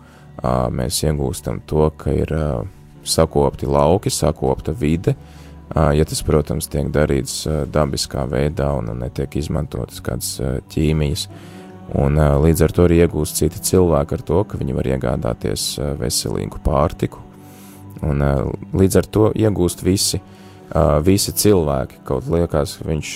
mēs 0.72 1.02
iegūstam 1.04 1.60
to, 1.68 1.90
ka 1.98 2.14
ir 2.14 2.32
sakopti 3.08 3.68
lauki, 3.68 4.12
sakopta 4.12 4.72
vide, 4.72 5.14
ja 5.74 6.08
tas, 6.08 6.22
protams, 6.24 6.68
tiek 6.72 6.88
darīts 6.92 7.42
dabiskā 7.72 8.24
veidā 8.30 8.70
un, 8.78 8.92
netiek 9.02 9.36
izmantotas 9.36 10.00
kādas 10.04 10.36
ķīmijas, 10.72 11.28
un 11.98 12.20
līdz 12.44 12.64
ar 12.64 12.74
to 12.76 12.88
arī 12.88 13.02
iegūst 13.04 13.40
citi 13.42 13.64
cilvēki 13.70 14.16
ar 14.16 14.26
to, 14.30 14.42
ka 14.48 14.60
viņi 14.60 14.76
var 14.76 14.92
iegādāties 14.94 15.70
veselīgu 16.00 16.60
pārtiku, 16.64 17.24
un 18.06 18.22
uh, 18.24 18.44
līdz 18.76 19.00
ar 19.00 19.08
to 19.10 19.30
iegūst 19.36 19.82
visi, 19.86 20.20
uh, 20.20 20.98
visi 21.04 21.34
cilvēki, 21.34 22.02
kaut 22.08 22.28
liekas, 22.30 22.78
viņš 22.86 23.14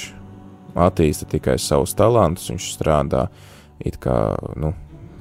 attīsta 0.82 1.28
tikai 1.28 1.58
savus 1.60 1.94
talantus, 1.98 2.50
viņš 2.50 2.68
strādā 2.74 3.26
it 3.82 3.98
kā, 4.02 4.34
nu, 4.56 4.72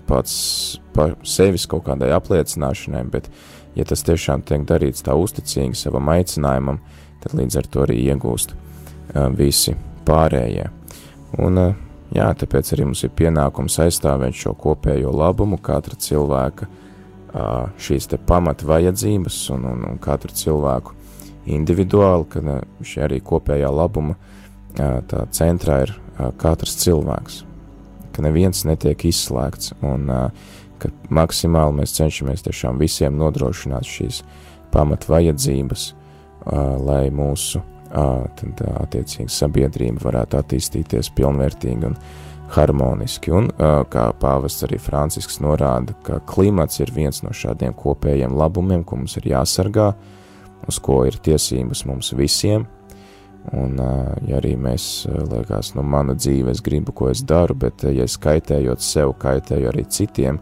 pats 0.07 0.79
par 0.95 1.15
sevis 1.27 1.67
kaut 1.69 1.85
kādai 1.87 2.11
apliecināšanai, 2.15 3.03
bet, 3.11 3.29
ja 3.75 3.85
tas 3.87 4.03
tiešām 4.07 4.43
tiek 4.47 4.65
darīts 4.67 5.05
tā 5.05 5.15
uzticīgi 5.17 5.77
savam 5.79 6.11
aicinājumam, 6.13 6.81
tad 7.23 7.37
līdz 7.37 7.61
ar 7.61 7.71
to 7.71 7.85
arī 7.85 8.01
iegūst 8.09 8.55
uh, 8.55 9.29
visi 9.35 9.75
pārējie. 10.07 10.67
Un, 11.39 11.59
jā, 12.11 12.27
tāpēc 12.35 12.73
arī 12.75 12.89
mums 12.89 13.05
ir 13.05 13.13
pienākums 13.15 13.77
aizstāvēt 13.83 14.35
šo 14.35 14.55
kopējo 14.59 15.13
labumu, 15.15 15.59
katra 15.63 15.95
cilvēka 15.95 16.67
šīs 17.31 18.09
te 18.11 18.17
pamat 18.17 18.63
vajadzības 18.67 19.37
un, 19.55 19.67
un, 19.71 19.85
un 19.93 19.99
katru 20.03 20.33
cilvēku 20.35 20.97
individuāli, 21.51 22.27
ka 22.29 22.59
šī 22.85 23.05
arī 23.07 23.21
kopējā 23.25 23.71
labuma 23.73 24.17
tā 24.75 25.25
centrā 25.35 25.81
ir 25.85 25.95
katrs 26.39 26.75
cilvēks, 26.83 27.41
ka 28.13 28.23
neviens 28.25 28.65
netiek 28.67 29.07
izslēgts 29.09 29.73
un 29.81 30.07
ka 30.81 30.91
maksimāli 31.13 31.81
mēs 31.81 31.95
cenšamies 31.97 32.45
tiešām 32.45 32.79
visiem 32.81 33.17
nodrošināt 33.19 33.87
šīs 33.87 34.21
pamat 34.73 35.07
vajadzības, 35.09 35.91
lai 36.81 37.05
mūsu 37.13 37.61
tad, 37.91 38.63
attiecīgi 38.85 39.29
sabiedrība 39.31 40.05
varētu 40.05 40.39
attīstīties 40.39 41.11
pilnvērtīgi 41.17 41.89
un 41.89 41.97
harmoniski. 42.55 43.31
Un, 43.35 43.49
kā 43.91 44.09
pāvests 44.21 44.65
arī 44.67 44.79
Francisks 44.81 45.39
norāda, 45.43 45.95
ka 46.05 46.19
klimats 46.27 46.81
ir 46.83 46.91
viens 46.95 47.23
no 47.25 47.33
šādiem 47.35 47.75
kopējiem 47.77 48.35
labumiem, 48.37 48.83
ko 48.83 48.99
mums 49.01 49.17
ir 49.21 49.31
jāsargā, 49.33 49.91
uz 50.67 50.79
ko 50.83 51.01
ir 51.09 51.17
tiesības 51.23 51.85
mums 51.89 52.13
visiem, 52.17 52.67
Un, 53.49 53.79
ja 54.29 54.37
arī 54.37 54.53
mēs, 54.59 55.07
liekas, 55.09 55.71
nu, 55.73 55.81
mana 55.81 56.13
dzīve, 56.13 56.53
es 56.53 56.61
gribu, 56.61 56.93
ko 56.93 57.09
es 57.09 57.23
daru, 57.25 57.55
bet, 57.57 57.81
ja 57.89 58.05
es 58.05 58.19
kaitējot 58.21 58.83
sev, 58.85 59.15
kaitēju 59.17 59.71
arī 59.71 59.85
citiem, 59.89 60.37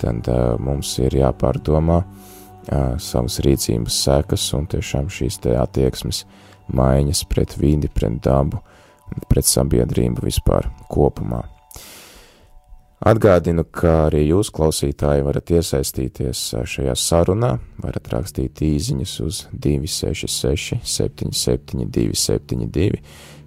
tad 0.00 0.28
uh, 0.32 0.54
mums 0.56 0.94
ir 1.04 1.18
jāpārdomā 1.18 1.98
uh, 2.00 2.96
savas 2.96 3.42
rīcības 3.44 4.00
sekas 4.06 4.46
un 4.56 4.64
tiešām 4.72 5.12
šīs 5.12 5.36
te 5.44 5.52
attieksmes 5.60 6.24
maiņas 6.72 7.26
pret 7.28 7.58
vidi, 7.60 7.92
pret 7.92 8.16
dabu 8.24 8.56
un 8.56 8.66
pret 9.30 9.48
sabiedrību 9.48 10.26
vispār 10.26 10.68
kopumā. 10.90 11.44
Atgādinu, 13.00 13.64
ka 13.64 14.10
arī 14.10 14.26
jūs, 14.26 14.50
klausītāji, 14.52 15.22
varat 15.24 15.48
iesaistīties 15.56 16.42
šajā 16.68 16.92
sarunā, 17.00 17.54
varat 17.80 18.10
rakstīt 18.12 18.60
īsiņas 18.60 19.14
uz 19.24 19.48
266, 19.56 20.84
77, 20.84 21.88
272, 21.88 23.00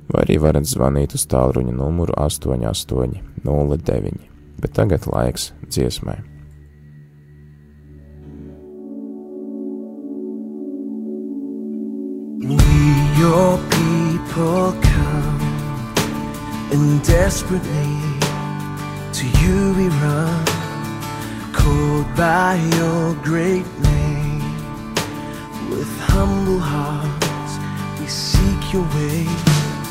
vai 0.09 0.25
arī 0.25 0.41
varat 0.41 0.65
zvanīt 0.65 1.13
uz 1.13 1.29
tālruņa 1.29 1.69
numuru 1.77 2.17
8809. 2.17 4.25
Bet 4.63 4.73
tagad 4.73 5.05
laiks 5.11 5.51
dziesmai. 5.69 6.17
We, 12.43 12.57
your 13.21 13.61
people, 13.69 14.73
come 14.81 15.32
and 16.73 17.03
desperately 17.03 18.19
To 19.13 19.25
you 19.41 19.73
we 19.77 19.87
run, 19.89 20.45
called 21.53 22.07
by 22.15 22.55
your 22.77 23.13
great 23.21 23.67
name. 23.79 24.41
With 25.69 25.91
humble 25.99 26.59
hearts 26.59 27.53
we 27.99 28.07
seek 28.07 28.73
your 28.73 28.87
ways. 28.97 29.89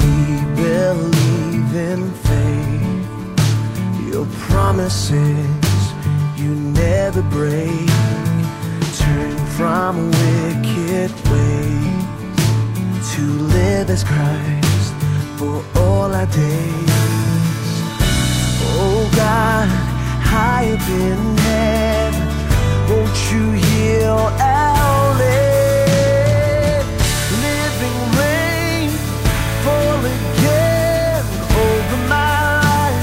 We 0.00 0.14
believe 0.62 1.74
in 1.90 2.02
faith. 2.28 4.12
Your 4.12 4.26
promises 4.48 5.82
you 6.36 6.54
never 6.54 7.22
break. 7.22 7.88
Turn 9.02 9.36
from 9.56 9.98
a 9.98 10.06
wicked 10.22 11.10
ways 11.30 13.14
to 13.14 13.22
live 13.56 13.90
as 13.90 14.04
Christ 14.04 14.73
for 15.44 15.80
all 15.80 16.10
our 16.14 16.26
days. 16.26 16.90
Oh 18.80 19.00
God, 19.14 19.68
high 20.32 20.72
up 20.74 20.88
in 20.88 21.20
heaven, 21.48 22.28
won't 22.88 23.18
you 23.30 23.44
heal 23.64 24.20
our 24.58 25.04
land? 25.20 26.86
Living 27.46 28.00
rain, 28.20 28.88
fall 29.64 30.00
again 30.16 31.22
over 31.66 32.00
my 32.16 32.36
life, 32.68 33.02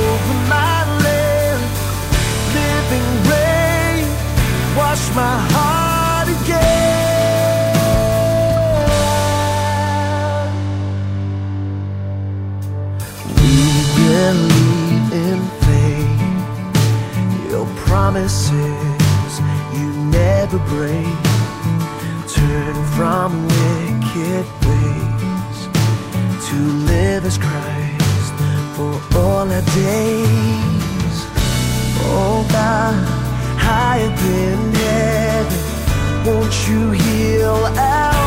over 0.00 0.36
my 0.54 0.78
land. 1.04 1.62
Living 2.58 3.10
rain, 3.30 4.04
wash 4.76 5.04
my 5.20 5.45
promises 18.16 19.40
you 19.74 19.92
never 20.10 20.58
break. 20.70 21.18
Turn 22.26 22.74
from 22.96 23.42
wicked 23.42 24.46
ways 24.64 25.58
to 26.48 26.56
live 26.92 27.26
as 27.26 27.36
Christ 27.36 28.34
for 28.74 29.18
all 29.18 29.52
our 29.52 29.66
days. 29.74 31.16
Oh 32.08 32.46
God, 32.50 32.94
high 33.58 34.02
up 34.08 34.18
in 34.40 34.74
heaven, 34.74 36.24
won't 36.26 36.68
you 36.68 36.92
heal 36.92 37.66
our 37.76 38.25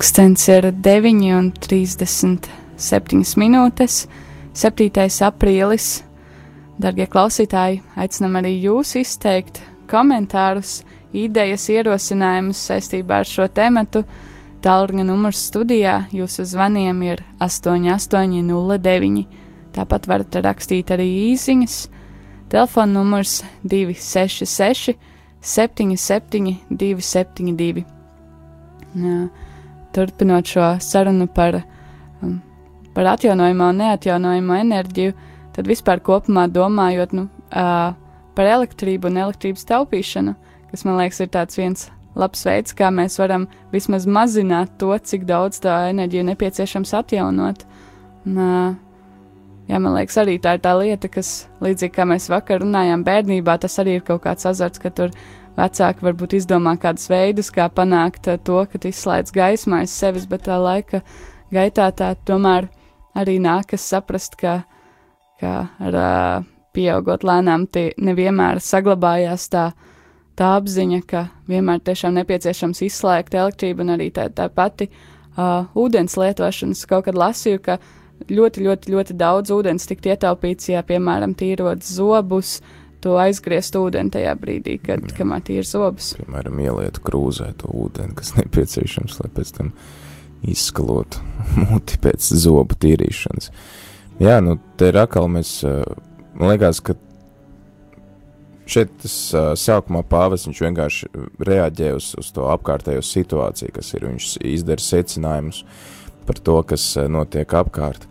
Pulkstenis 0.00 0.48
ir 0.48 0.64
9,37 0.80 3.36
minūtes, 3.36 4.08
7. 4.56 4.88
aprīlis. 5.26 6.00
Darbie 6.80 7.04
klausītāji, 7.04 7.84
aicinām 8.00 8.40
arī 8.40 8.56
jūs 8.62 8.96
izteikt 8.96 9.60
komentārus, 9.92 10.88
idejas, 11.12 11.68
ierosinājumus 11.68 12.56
saistībā 12.70 13.20
ar 13.20 13.28
šo 13.28 13.44
tēmu. 13.52 13.84
Tālruņa 14.64 15.04
numurs 15.04 15.36
studijā 15.50 16.08
jūsu 16.16 16.48
zvaniem 16.48 16.96
ir 17.04 17.20
8809. 17.44 19.28
Tāpat 19.76 20.08
varat 20.08 20.32
rakstīt 20.48 20.88
arī 20.96 21.12
īsiņas. 21.34 21.76
Telefona 22.48 22.96
numurs 22.96 23.44
266 23.68 24.96
77 25.44 26.56
272. 26.72 27.84
Turpinot 29.94 30.46
šo 30.46 30.66
sarunu 30.82 31.26
par, 31.34 31.62
um, 32.22 32.38
par 32.94 33.12
atjaunojamo 33.16 33.70
un 33.72 33.80
neatjaunojamo 33.82 34.58
enerģiju, 34.64 35.14
tad 35.56 35.70
vispār 35.70 36.02
kopumā 36.06 36.46
domājot 36.52 37.14
nu, 37.16 37.26
uh, 37.50 37.90
par 38.36 38.52
elektrību 38.56 39.10
un 39.10 39.22
elektrības 39.24 39.66
taupīšanu, 39.68 40.36
kas 40.70 40.86
man 40.86 41.00
liekas 41.00 41.24
ir 41.24 41.32
tāds 41.34 41.58
viens 41.58 41.88
labs 42.18 42.44
veids, 42.46 42.74
kā 42.76 42.90
mēs 42.94 43.18
varam 43.20 43.46
vismaz 43.72 44.06
mazināt 44.06 44.76
to, 44.78 44.92
cik 44.98 45.26
daudz 45.28 45.60
tā 45.62 45.76
enerģija 45.90 46.26
nepieciešams 46.30 46.94
atjaunot. 47.00 47.66
Un, 48.26 48.38
uh, 48.38 48.70
jā, 49.70 49.78
man 49.78 49.94
liekas, 49.96 50.18
arī 50.22 50.38
tā 50.42 50.56
ir 50.56 50.64
tā 50.64 50.74
lieta, 50.78 51.10
kas, 51.12 51.48
līdzīgi 51.62 51.94
kā 51.96 52.06
mēs 52.08 52.30
vakar 52.32 52.62
runājām 52.64 53.04
bērnībā, 53.06 53.58
tas 53.62 53.78
arī 53.82 53.98
ir 53.98 54.06
kaut 54.06 54.24
kāds 54.26 54.46
azarts, 54.50 54.82
ka 54.82 54.92
tur 54.94 55.14
vecāki 55.60 56.06
varbūt 56.08 56.38
izdomā 56.40 56.74
kādus 56.80 57.06
veidus, 57.12 57.52
kā 57.54 57.68
panākt 57.72 58.28
uh, 58.32 58.40
to, 58.40 58.64
ka 58.66 58.80
izslēdz 58.88 59.34
gaismu 59.36 59.80
aiz 59.82 59.94
sevis, 59.94 60.26
bet 60.30 60.48
tā 60.48 60.58
laika 60.60 61.04
gaitā 61.54 61.90
tā 61.96 62.14
tomēr 62.26 62.70
arī 63.18 63.38
nākas 63.42 63.84
saprast, 63.92 64.36
ka, 64.40 64.62
ka 65.40 65.54
ar 65.78 66.00
uh, 66.00 66.48
pieaugot 66.74 67.24
lēnām 67.26 67.66
tie 67.72 67.90
nevienmēr 67.98 68.60
saglabājās 68.62 69.48
tā, 69.52 69.70
tā 70.38 70.54
apziņa, 70.58 71.00
ka 71.10 71.24
vienmēr 71.50 71.82
tiešām 71.86 72.16
nepieciešams 72.20 72.84
izslēgt 72.86 73.34
elektrību 73.34 73.84
un 73.84 73.96
arī 73.96 74.10
tā, 74.14 74.28
tā 74.34 74.48
pati 74.52 74.88
uh, 74.90 75.66
ūdens 75.74 76.16
lietošanas. 76.20 76.86
Kaut 76.90 77.08
kad 77.08 77.18
lasīju, 77.18 77.62
ka 77.66 77.80
ļoti, 78.30 78.66
ļoti, 78.66 78.94
ļoti 78.94 79.16
daudz 79.18 79.52
ūdens 79.54 79.88
tiktu 79.88 80.12
ietaupīts, 80.14 80.70
ja, 80.72 80.84
piemēram, 80.86 81.34
tīrot 81.38 81.84
zobus, 81.86 82.58
to 83.04 83.16
aizgriezt 83.20 83.76
ūdeni 83.78 84.12
tajā 84.14 84.34
brīdī, 84.40 84.76
kad 84.82 85.04
Jā. 85.06 85.16
kamēr 85.20 85.52
ir 85.54 85.66
zobs. 85.68 86.14
Piemēram, 86.20 86.60
ieliet 86.62 87.00
krūzē 87.04 87.52
to 87.60 87.72
ūdeni, 87.72 88.16
kas 88.18 88.34
nepieciešams, 88.38 89.20
lai 89.22 89.30
pēc 89.36 89.52
tam 89.56 89.74
izskalotu 90.46 91.22
muti 91.70 92.00
pēc 92.00 92.32
zobu 92.44 92.78
tīrīšanas. 92.80 93.50
Jā, 94.20 94.40
nu, 94.44 94.58
te 94.76 94.90
ir 94.92 95.00
atkal 95.00 95.30
mēs, 95.32 95.58
uh, 95.64 95.80
man 96.36 96.52
liekas, 96.52 96.82
ka 96.84 96.96
šeit 98.70 98.92
tas 99.02 99.16
uh, 99.34 99.52
sākumā 99.58 100.02
pāvis 100.08 100.46
vienkārši 100.50 101.08
reaģē 101.40 101.94
uz, 101.96 102.12
uz 102.20 102.28
to 102.36 102.46
apkārtējo 102.52 103.02
situāciju, 103.04 103.72
kas 103.78 103.94
ir, 103.96 104.06
viņš 104.10 104.34
izdara 104.52 104.84
secinājumus 104.84 105.64
par 106.28 106.38
to, 106.44 106.60
kas 106.68 106.84
uh, 107.00 107.08
notiek 107.10 107.56
apkārt. 107.56 108.06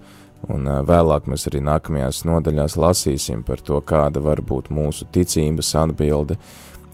Un 0.47 0.65
vēlāk 0.87 1.27
mēs 1.27 1.49
arī 1.49 1.59
nākamajās 1.67 2.23
nodaļās 2.25 2.77
lasīsim 2.79 3.43
par 3.43 3.59
to, 3.59 3.81
kāda 3.83 4.21
var 4.23 4.39
būt 4.41 4.69
mūsu 4.71 5.09
ticības 5.11 5.73
atbilde 5.81 6.39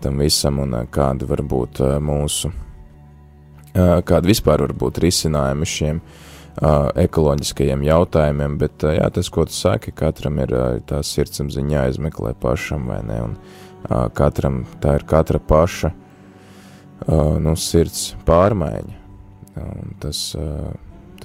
tam 0.01 0.19
visam 0.21 0.59
un 0.61 0.75
kāda 0.91 1.27
var 1.29 1.41
būt 1.45 1.81
mūsu, 2.03 2.51
kāda 3.75 4.23
vispār 4.27 4.65
var 4.65 4.73
būt 4.77 4.99
risinājumi 5.03 5.69
šiem 5.69 6.01
ekoloģiskajiem 7.05 7.83
jautājumiem, 7.83 8.57
bet 8.61 8.85
jā, 8.85 9.07
tas, 9.11 9.29
ko 9.33 9.43
tu 9.49 9.55
saki, 9.55 9.91
katram 9.95 10.39
ir 10.43 10.53
tā 10.87 11.01
sirdsapziņa 11.03 11.75
jāizmeklē 11.79 12.35
pašam, 12.39 12.87
vai 12.91 13.01
ne, 13.07 13.17
un 13.25 14.11
katram 14.15 14.63
tā 14.83 14.95
ir 14.99 15.07
katra 15.09 15.41
paša, 15.41 15.91
nu, 17.43 17.55
sirds 17.59 18.13
pārmaiņa, 18.27 19.01
un 19.65 19.97
tas, 20.03 20.29
uh, 20.39 20.71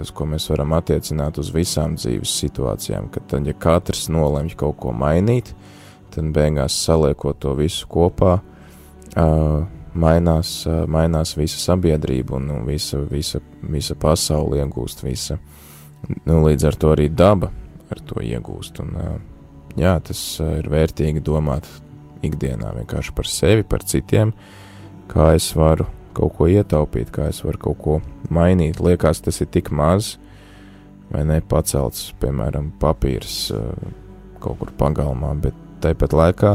tas, 0.01 0.13
ko 0.17 0.27
mēs 0.31 0.49
varam 0.51 0.73
attiecināt 0.77 1.39
uz 1.41 1.51
visām 1.55 1.97
dzīves 1.99 2.33
situācijām, 2.43 3.11
ka 3.13 3.23
tad, 3.29 3.49
ja 3.49 3.57
katrs 3.57 4.09
nolemj 4.13 4.57
kaut 4.61 4.79
ko 4.81 4.95
mainīt, 4.97 5.53
tad 6.15 6.33
beigās 6.35 6.79
saliekot 6.87 7.41
to 7.45 7.55
visu 7.59 7.89
kopā, 7.91 8.39
uh, 8.41 9.61
mainās, 9.95 10.55
uh, 10.69 10.83
mainās 10.91 11.37
visa 11.39 11.61
sabiedrība 11.61 12.39
un 12.39 12.49
nu, 12.49 12.59
visa, 12.67 13.03
visa, 13.11 13.43
visa 13.61 13.97
pasaule 14.01 14.63
iegūst, 14.63 15.05
visa, 15.05 15.39
nu, 16.25 16.41
līdz 16.47 16.71
ar 16.71 16.81
to 16.81 16.95
arī 16.97 17.11
daba 17.13 17.53
ar 17.91 18.03
to 18.07 18.25
iegūst. 18.25 18.83
Un, 18.85 18.97
uh, 18.97 19.15
jā, 19.79 19.99
tas 20.07 20.25
ir 20.47 20.73
vērtīgi 20.73 21.23
domāt 21.27 21.69
ikdienā 22.27 22.75
vienkārši 22.81 23.17
par 23.17 23.29
sevi, 23.29 23.65
par 23.69 23.85
citiem, 23.87 24.33
kā 25.11 25.33
es 25.37 25.53
varu 25.57 25.89
kaut 26.17 26.37
ko 26.39 26.49
ietaupīt, 26.51 27.13
kā 27.15 27.29
es 27.31 27.43
varu 27.45 27.61
kaut 27.69 27.81
ko 27.83 27.97
mainīt. 28.33 28.81
Liekas, 28.83 29.23
tas 29.25 29.41
ir 29.43 29.51
tik 29.53 29.71
maz, 29.75 30.17
vai 31.11 31.25
ne 31.27 31.41
pacelts, 31.43 32.11
piemēram, 32.23 32.71
papīrs 32.81 33.51
uh, 33.55 33.75
kaut 34.43 34.61
kur 34.61 34.73
pagalmā, 34.79 35.35
bet 35.43 35.57
tāpat 35.85 36.15
laikā, 36.17 36.55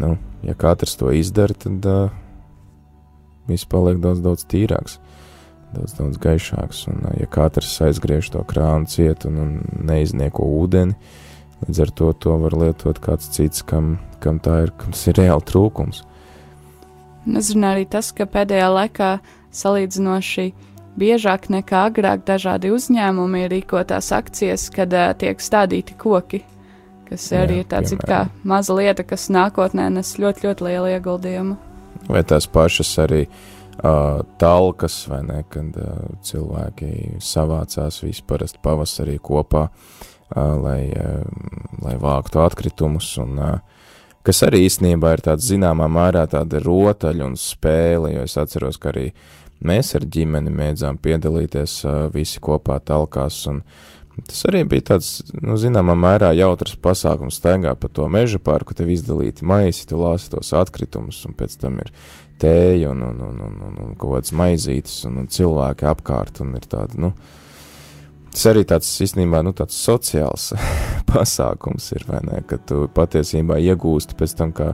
nu, 0.00 0.14
ja 0.46 0.56
katrs 0.58 0.96
to 1.00 1.12
izdara, 1.14 1.56
tad 1.56 1.86
uh, 1.88 2.12
viss 3.50 3.68
paliek 3.68 4.00
daudz, 4.02 4.22
daudz 4.24 4.46
tīrāks, 4.50 4.98
daudz, 5.74 5.96
daudz 5.98 6.20
gaišāks. 6.22 6.84
Un, 6.92 7.02
uh, 7.04 7.16
ja 7.20 7.28
katrs 7.30 7.74
aizgriež 7.86 8.32
to 8.34 8.44
krānu 8.48 8.88
cietu 8.90 9.30
un, 9.32 9.40
un 9.44 9.82
neiznieko 9.90 10.46
ūdeni, 10.60 10.96
līdz 11.66 11.82
ar 11.84 11.96
to 11.96 12.12
to 12.16 12.36
var 12.40 12.56
lietot 12.56 13.02
kāds 13.04 13.28
cits, 13.34 13.64
kam, 13.66 13.98
kam 14.24 14.40
tā 14.40 14.62
ir, 14.66 14.74
kam 14.80 14.96
tas 14.96 15.04
ir 15.10 15.20
reāli 15.20 15.44
trūkums. 15.50 16.04
Uzrunā 17.28 17.74
arī 17.76 17.86
tas, 17.90 18.12
ka 18.16 18.24
pēdējā 18.24 18.68
laikā 18.72 19.10
salīdzinoši 19.52 20.46
biežāk 21.00 21.48
nekā 21.52 21.84
agrāk 21.90 22.24
dažādi 22.28 22.70
uzņēmumi 22.74 23.44
ir 23.44 23.52
rīkotās 23.54 24.10
akcijas, 24.16 24.68
kad 24.74 24.94
uh, 24.96 25.10
tiek 25.18 25.42
stādīti 25.42 25.96
koki, 26.00 26.42
kas 27.10 27.28
Jā, 27.30 27.44
arī 27.44 27.60
ir 27.62 27.70
tāds 27.70 27.94
kā 28.00 28.24
maza 28.46 28.76
lieta, 28.76 29.04
kas 29.06 29.28
nākotnē 29.32 29.90
nes 29.92 30.14
ļoti, 30.20 30.46
ļoti 30.48 30.68
lielu 30.68 30.92
ieguldījumu. 30.96 31.56
Vai 32.10 32.22
tās 32.26 32.46
pašas 32.50 32.92
arī 33.04 33.24
uh, 33.26 34.22
talkas, 34.40 35.02
vai 35.10 35.20
ne, 35.26 35.42
kad 35.52 35.76
uh, 35.76 36.06
cilvēki 36.26 37.20
savācās 37.22 38.00
visparasti 38.04 38.62
pavasarī 38.64 39.18
kopā, 39.22 39.66
uh, 39.68 40.54
lai, 40.62 40.80
uh, 40.94 41.20
lai 41.84 41.98
vāktu 42.00 42.42
atkritumus, 42.42 43.12
un 43.22 43.36
uh, 43.38 43.79
kas 44.26 44.42
arī 44.46 44.64
īstenībā 44.66 45.14
ir 45.16 45.24
tāds 45.24 45.48
zināmā 45.50 45.88
mērā 45.92 46.26
tāda 46.30 46.60
rotaļa 46.64 47.28
un 47.30 47.38
spēle, 47.40 48.14
jo 48.14 48.26
es 48.26 48.36
atceros, 48.40 48.80
ka 48.80 48.92
arī 48.92 49.10
mēs 49.64 49.94
ar 49.98 50.06
ģimeni 50.08 50.52
mēdzām 50.54 51.00
piedalīties 51.02 51.80
uh, 51.86 51.96
visi 52.14 52.40
kopā 52.42 52.78
talkās, 52.84 53.42
un 53.50 53.62
tas 54.26 54.44
arī 54.50 54.64
bija 54.68 54.90
tāds, 54.92 55.12
nu, 55.40 55.56
zināmā 55.60 55.96
mērā 55.96 56.32
jautrs 56.36 56.76
pasākums. 56.80 57.38
Staigā 57.40 57.72
pa 57.78 57.88
to 57.88 58.08
meža 58.12 58.40
parku, 58.42 58.76
tev 58.76 58.90
izdalīti 58.92 59.46
maisi, 59.48 59.86
tu 59.88 60.00
lāsi 60.00 60.32
tos 60.34 60.52
atkritumus, 60.56 61.22
un 61.28 61.36
pēc 61.38 61.56
tam 61.62 61.80
ir 61.80 61.92
tēja 62.40 62.92
un, 62.92 63.04
un, 63.04 63.20
un, 63.28 63.40
un, 63.46 63.60
un, 63.68 63.78
un 63.84 63.94
kaut 64.00 64.18
kādas 64.18 64.34
maizītes 64.36 65.04
un, 65.08 65.20
un 65.22 65.28
cilvēki 65.32 65.88
apkārt 65.88 66.40
un 66.44 66.54
ir 66.56 66.66
tāda, 66.68 66.96
nu, 67.00 67.12
tas 68.32 68.46
arī 68.50 68.64
tāds 68.68 68.88
īstenībā, 69.04 69.42
nu, 69.46 69.52
tāds 69.56 69.78
sociāls 69.78 70.50
pasākums 71.10 71.90
ir, 71.96 72.06
vai 72.08 72.22
ne, 72.26 72.42
ka 72.46 72.60
tu 72.66 72.86
patiesībā 72.94 73.58
iegūsti 73.70 74.18
pēc 74.18 74.36
tam 74.38 74.54
kā, 74.56 74.72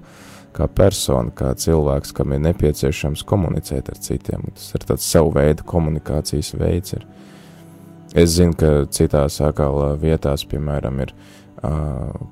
kā 0.57 0.69
persona, 0.73 1.33
kā 1.37 1.53
cilvēks, 1.59 2.15
kam 2.17 2.37
ir 2.37 2.45
nepieciešams 2.47 3.25
komunicēt 3.29 3.91
ar 3.93 4.01
citiem. 4.01 4.49
Tas 4.57 4.71
ir 4.77 4.87
tāds 4.89 5.09
savu 5.09 5.35
veidu 5.37 5.67
komunikācijas 5.69 6.55
veids. 6.57 6.97
Ir. 6.97 7.09
Es 8.17 8.37
zinu, 8.37 8.57
ka 8.57 8.71
citās 8.93 9.41
atkal 9.45 9.99
vietās, 10.01 10.47
piemēram, 10.49 11.03
ir 11.05 11.13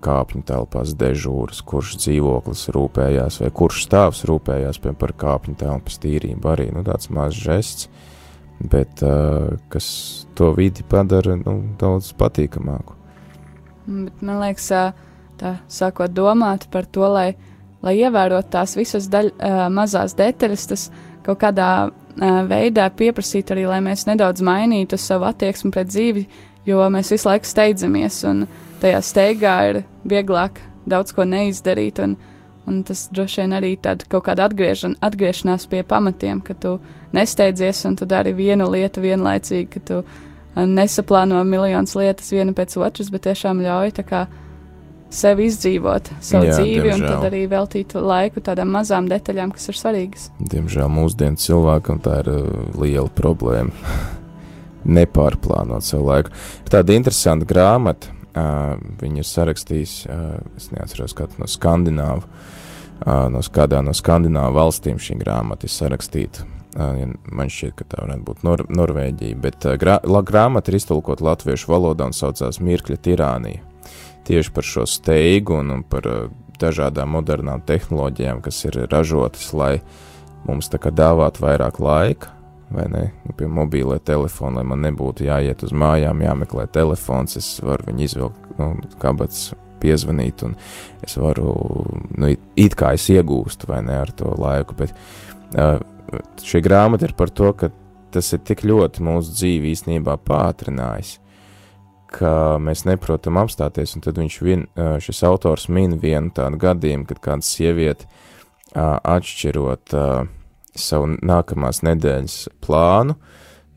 kāpņu 0.05 0.43
telpās 0.47 0.93
dežūras, 1.01 1.63
kurš 1.65 1.97
dzīvoklis 2.03 2.67
rūpējās, 2.75 3.41
vai 3.43 3.51
kurš 3.57 3.87
stāvs 3.87 4.25
rūpējās 4.29 4.81
par 4.85 5.15
kāpņu 5.17 5.57
telpas 5.61 5.99
tīrību. 6.03 6.51
Arī 6.53 6.69
nu, 6.75 6.85
tāds 6.87 7.11
mazs 7.11 7.41
žests, 7.41 7.89
bet 8.61 9.03
kas 9.73 9.87
to 10.39 10.53
vidi 10.57 10.85
padara 10.89 11.37
nu, 11.41 11.57
daudz 11.81 12.13
patīkamāku. 12.19 12.97
Bet, 13.85 14.23
man 14.25 14.41
liekas, 14.41 14.71
tā 15.41 15.57
sākot 15.69 16.15
domāt 16.15 16.69
par 16.73 16.87
to, 16.87 17.05
lai, 17.13 17.35
lai 17.85 17.97
ievērotu 18.01 18.53
tās 18.55 18.77
visas 18.79 19.11
daļ, 19.13 19.33
mazās 19.75 20.17
detaļas, 20.17 20.67
tas 20.71 20.87
kaut 21.27 21.43
kādā 21.43 21.71
veidā 22.49 22.89
pieprasīt 22.95 23.51
arī, 23.53 23.67
lai 23.69 23.83
mēs 23.85 24.07
nedaudz 24.09 24.45
mainītu 24.45 24.97
savu 25.01 25.29
attieksmi 25.29 25.75
pret 25.75 25.91
dzīvi, 25.91 26.25
jo 26.65 26.87
mēs 26.95 27.13
visu 27.13 27.29
laiku 27.29 27.51
steidzamies. 27.51 28.23
Un, 28.31 28.47
uh, 28.47 28.63
tajā 28.85 29.01
steigā 29.01 29.55
ir 29.71 29.83
vieglāk 30.05 30.61
daudz 30.89 31.15
ko 31.17 31.25
neizdarīt. 31.29 32.01
Un, 32.05 32.17
un 32.67 32.83
tas 32.87 33.07
droši 33.13 33.43
vien 33.43 33.57
arī 33.59 33.75
tāda 33.81 34.07
kaut 34.09 34.27
kāda 34.29 34.49
atgriežan, 34.49 34.97
atgriešanās 35.05 35.67
pie 35.71 35.83
pamatiem, 35.87 36.41
ka 36.45 36.55
tu 36.55 36.79
nesteidzies 37.17 37.85
un 37.89 37.99
tu 38.01 38.09
dari 38.09 38.33
vienu 38.37 38.71
lietu 38.73 39.05
vienlaicīgi, 39.05 39.69
ka 39.75 39.85
tu 39.85 40.01
nesaplāno 40.55 41.43
miljonus 41.45 41.97
lietas 41.99 42.31
viena 42.33 42.55
pēc 42.57 42.79
otras, 42.79 43.11
bet 43.11 43.27
tiešām 43.27 43.63
ļauj 43.65 43.95
sevi 45.15 45.49
izdzīvot 45.49 46.11
savu 46.25 46.49
Jā, 46.49 46.59
dzīvi 46.59 46.89
diemžēl. 46.89 46.97
un 46.97 47.07
tad 47.07 47.29
arī 47.29 47.45
veltīt 47.51 47.95
laiku 47.95 48.43
tādām 48.45 48.73
mazām 48.75 49.09
detaļām, 49.11 49.53
kas 49.55 49.71
ir 49.71 49.79
svarīgas. 49.79 50.27
Diemžēl 50.53 50.91
mūsdienu 50.91 51.41
cilvēkam 51.41 52.01
tā 52.05 52.21
ir 52.25 52.31
uh, 52.33 52.49
liela 52.81 53.11
problēma. 53.15 53.95
Nepārplānot 54.99 55.87
savu 55.87 56.11
laiku. 56.11 56.35
Ir 56.67 56.75
tāda 56.75 56.97
interesanta 56.97 57.49
grāmata, 57.49 58.11
Uh, 58.35 58.75
viņi 58.99 59.23
ir 59.23 59.27
sarakstījis, 59.29 59.93
uh, 60.11 60.39
es 60.59 60.73
neatceros, 60.75 61.13
kādu 61.15 61.39
no 61.39 61.47
skandināvu, 61.47 62.25
uh, 62.27 63.29
no 63.31 63.43
kādā 63.55 63.79
no 63.87 63.95
skandināvu 63.95 64.57
valstīm 64.57 64.99
šī 64.99 65.21
grāmata 65.21 65.69
ir 65.69 65.75
sarakstīta. 65.75 66.49
Uh, 66.75 67.13
man 67.31 67.53
šķiet, 67.55 67.77
ka 67.79 67.87
tā 67.93 68.01
varētu 68.03 68.27
būt 68.27 68.43
Nor 68.43 68.65
Norvēģija, 68.75 69.39
bet 69.39 69.69
uh, 69.69 69.77
grā 69.79 70.01
la 70.03 70.25
grāmata 70.27 70.73
ir 70.73 70.81
iztulkot 70.81 71.23
latviešu 71.23 71.71
valodā 71.71 72.09
un 72.11 72.17
saucās 72.17 72.59
Mirkļa 72.59 72.99
tirānija. 73.07 73.63
Tieši 74.27 74.51
par 74.57 74.67
šo 74.67 74.89
steigu 74.91 75.61
un, 75.61 75.71
un 75.77 75.85
par 75.87 76.09
uh, 76.11 76.27
dažādām 76.59 77.15
modernām 77.15 77.63
tehnoloģijām, 77.67 78.43
kas 78.43 78.65
ir 78.67 78.81
ražotas, 78.91 79.53
lai 79.55 79.77
mums 80.49 80.67
tā 80.73 80.83
kā 80.83 80.91
dāvātu 80.91 81.47
vairāk 81.47 81.79
laika, 81.79 82.35
vai 82.77 82.87
ne? 82.93 83.05
Nu, 83.25 83.35
pie 83.39 83.49
mobīlē 83.51 83.99
telefona, 84.05 84.61
lai 84.61 84.69
man 84.73 84.83
nebūtu 84.85 85.27
jāiet 85.29 85.65
uz 85.67 85.75
mājām, 85.75 86.23
jāmeklē 86.25 86.67
telefons, 86.75 87.39
es 87.41 87.51
varu 87.65 87.89
viņu 87.91 88.05
izvilkt, 88.07 88.49
nu, 88.59 88.73
kabats 89.03 89.53
piezvanīt, 89.85 90.45
un 90.47 90.55
es 91.05 91.17
varu, 91.21 91.55
nu, 92.17 92.33
it, 92.35 92.45
it 92.61 92.77
kā 92.79 92.95
es 92.97 93.07
iegūstu, 93.13 93.69
vai 93.71 93.83
ne, 93.87 93.99
ar 94.05 94.13
to 94.17 94.33
laiku, 94.41 94.77
bet 94.79 94.95
uh, 95.59 95.79
šī 96.45 96.63
grāmata 96.65 97.09
ir 97.09 97.17
par 97.19 97.33
to, 97.35 97.53
ka 97.59 97.71
tas 98.15 98.31
ir 98.37 98.45
tik 98.47 98.63
ļoti 98.67 99.03
mūsu 99.05 99.35
dzīvi 99.35 99.75
īstenībā 99.75 100.17
pātrinājis, 100.27 101.19
ka 102.15 102.31
mēs 102.63 102.85
neprotam 102.87 103.41
apstāties, 103.43 103.97
un 103.97 104.05
tad 104.05 104.21
viņš 104.21 104.39
vien, 104.47 104.69
uh, 104.79 104.97
šis 105.03 105.25
autors 105.27 105.67
min 105.69 105.99
vienu 106.03 106.31
tādu 106.35 106.61
gadījumu, 106.63 107.09
kad 107.11 107.23
kāda 107.25 107.47
sieviete 107.47 108.07
uh, 108.07 109.01
atšķirot 109.03 109.97
uh, 109.99 110.31
savu 110.79 111.15
nākamās 111.23 111.83
nedēļas 111.87 112.39
plānu, 112.65 113.17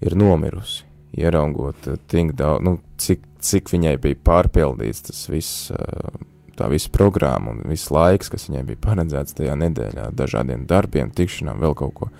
ir 0.03 0.17
nomirusi. 0.17 0.85
Ieraugot 1.17 1.87
eh, 1.89 2.31
daudz, 2.33 2.63
nu, 2.65 2.77
cik, 3.01 3.23
cik 3.41 3.71
viņai 3.73 3.95
bija 4.01 4.19
pārpildīts 4.27 5.07
tas 5.07 5.23
viss, 5.31 5.69
eh, 5.71 6.17
tā 6.57 6.69
visa 6.69 6.91
programma 6.93 7.53
un 7.53 7.63
viss 7.69 7.91
laiks, 7.93 8.31
kas 8.33 8.49
viņai 8.49 8.65
bija 8.67 8.83
paredzēts 8.89 9.37
tajā 9.37 9.55
nedēļā, 9.57 10.09
dažādiem 10.17 10.67
darbiem, 10.69 11.13
tikšanām, 11.15 11.61
vēl 11.63 11.77
kaut 11.77 11.95
ko. 12.01 12.11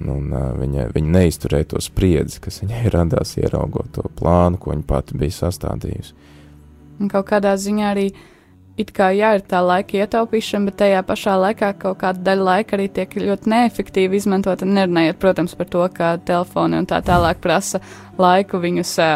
Un, 0.00 0.10
un 0.10 0.28
eh, 0.34 0.50
viņa, 0.60 0.90
viņa 0.94 1.16
neizturēja 1.18 1.72
to 1.74 1.82
spriedzi, 1.82 2.42
kas 2.44 2.62
viņai 2.62 2.84
radās 2.96 3.36
ieraugot 3.40 3.94
to 3.96 4.06
plānu, 4.18 4.60
ko 4.60 4.74
viņa 4.74 4.86
pati 4.90 5.18
bija 5.18 5.40
sastādījusi. 5.42 6.14
Un 7.02 7.10
kaut 7.10 7.26
kādā 7.26 7.56
ziņā 7.58 7.88
arī 7.90 8.10
uh, 8.12 8.33
it 8.80 8.90
kā 8.94 9.10
jā, 9.14 9.34
ir 9.38 9.44
tā 9.46 9.60
laika 9.62 10.00
ietaupīšana, 10.02 10.70
bet 10.70 10.78
tajā 10.82 11.02
pašā 11.06 11.36
laikā 11.38 11.70
kaut 11.82 12.00
kāda 12.00 12.24
daļa 12.26 12.46
laika 12.48 12.76
arī 12.76 12.88
tiek 12.92 13.14
ļoti 13.20 13.50
neefektīvi 13.52 14.18
izmantota. 14.18 14.66
Nerunājot, 14.66 15.20
protams, 15.22 15.54
par 15.58 15.70
to, 15.70 15.84
ka 15.94 16.14
telefoni 16.26 16.80
un 16.80 16.88
tā 16.90 17.00
tālāk 17.04 17.42
prasa 17.44 17.80
laiku 18.18 18.58
viņus 18.62 18.96
uh, 19.02 19.14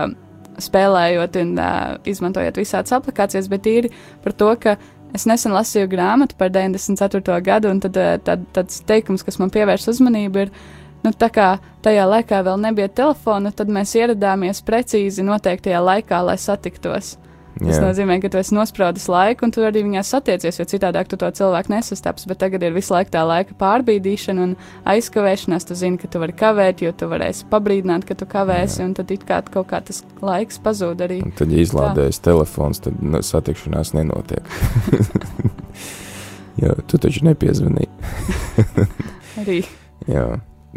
spēlējot 0.62 1.40
un 1.42 1.52
uh, 1.58 1.98
izmantojot 2.08 2.62
visādas 2.62 2.94
aplikācijas, 2.98 3.50
bet 3.50 3.66
ir 3.70 3.90
par 4.24 4.36
to, 4.38 4.52
ka 4.62 4.76
es 5.16 5.26
nesen 5.26 5.54
lasīju 5.56 5.90
grāmatu 5.90 6.38
par 6.38 6.52
94. 6.54 7.38
gadu, 7.42 7.72
un 7.74 7.82
tad, 7.82 7.98
uh, 7.98 8.16
tad, 8.22 8.46
tāds 8.54 8.82
teikums, 8.86 9.26
kas 9.26 9.40
man 9.42 9.54
pievērš 9.54 9.90
uzmanību, 9.94 10.46
ir. 10.46 10.76
Nu, 10.98 11.12
tā 11.14 11.28
kā 11.30 11.52
tajā 11.86 12.08
laikā 12.10 12.40
vēl 12.42 12.58
nebija 12.58 12.88
telefona, 12.90 13.52
tad 13.54 13.70
mēs 13.70 13.92
ieradāmies 13.94 14.64
precīzi 14.66 15.22
noteiktajā 15.22 15.78
laikā, 15.78 16.18
lai 16.26 16.34
satiktos. 16.42 17.12
Tas 17.58 17.74
Jā. 17.74 17.80
nozīmē, 17.82 18.20
ka 18.22 18.28
tu 18.30 18.38
esi 18.38 18.54
nospraudis 18.54 19.08
laiku, 19.10 19.46
un 19.46 19.52
tu 19.54 19.64
arī 19.66 19.80
viņā 19.82 20.04
satiecies, 20.06 20.60
jo 20.60 20.66
citādi 20.68 21.00
tu 21.10 21.18
to 21.18 21.30
cilvēku 21.40 21.72
nesastaps. 21.72 22.28
Bet 22.30 22.38
tagad 22.38 22.62
ir 22.62 22.76
visu 22.76 22.94
laiku 22.94 23.10
tā 23.16 23.24
laika 23.26 23.56
pārbīdīšana 23.58 24.44
un 24.44 24.54
aizkavēšanās. 24.86 25.66
Tu 25.66 25.78
zini, 25.80 25.98
ka 25.98 26.10
tu 26.12 26.22
vari 26.22 26.36
kavēt, 26.38 26.84
jo 26.86 26.92
tu 26.94 27.10
varēsi 27.10 27.48
pabrīdināt, 27.50 28.06
ka 28.06 28.14
tu 28.18 28.28
kavēsi, 28.30 28.78
Jā. 28.78 28.86
un 28.86 28.94
tad 28.98 29.10
it 29.14 29.26
kā 29.26 29.40
kaut 29.42 29.72
kā 29.72 29.82
tas 29.82 30.04
laiks 30.22 30.62
pazūd 30.62 31.02
arī. 31.08 31.18
Un 31.26 31.34
tad, 31.34 31.50
ja 31.50 31.66
izlādējas 31.66 32.22
telefons, 32.22 32.84
tad 32.86 33.02
satikšanās 33.26 33.94
nenotiek. 33.98 34.54
jo 36.62 36.78
tu 36.86 37.02
taču 37.02 37.26
nepiezvanīji. 37.26 37.90
arī. 39.42 39.62
Jā, 40.06 40.28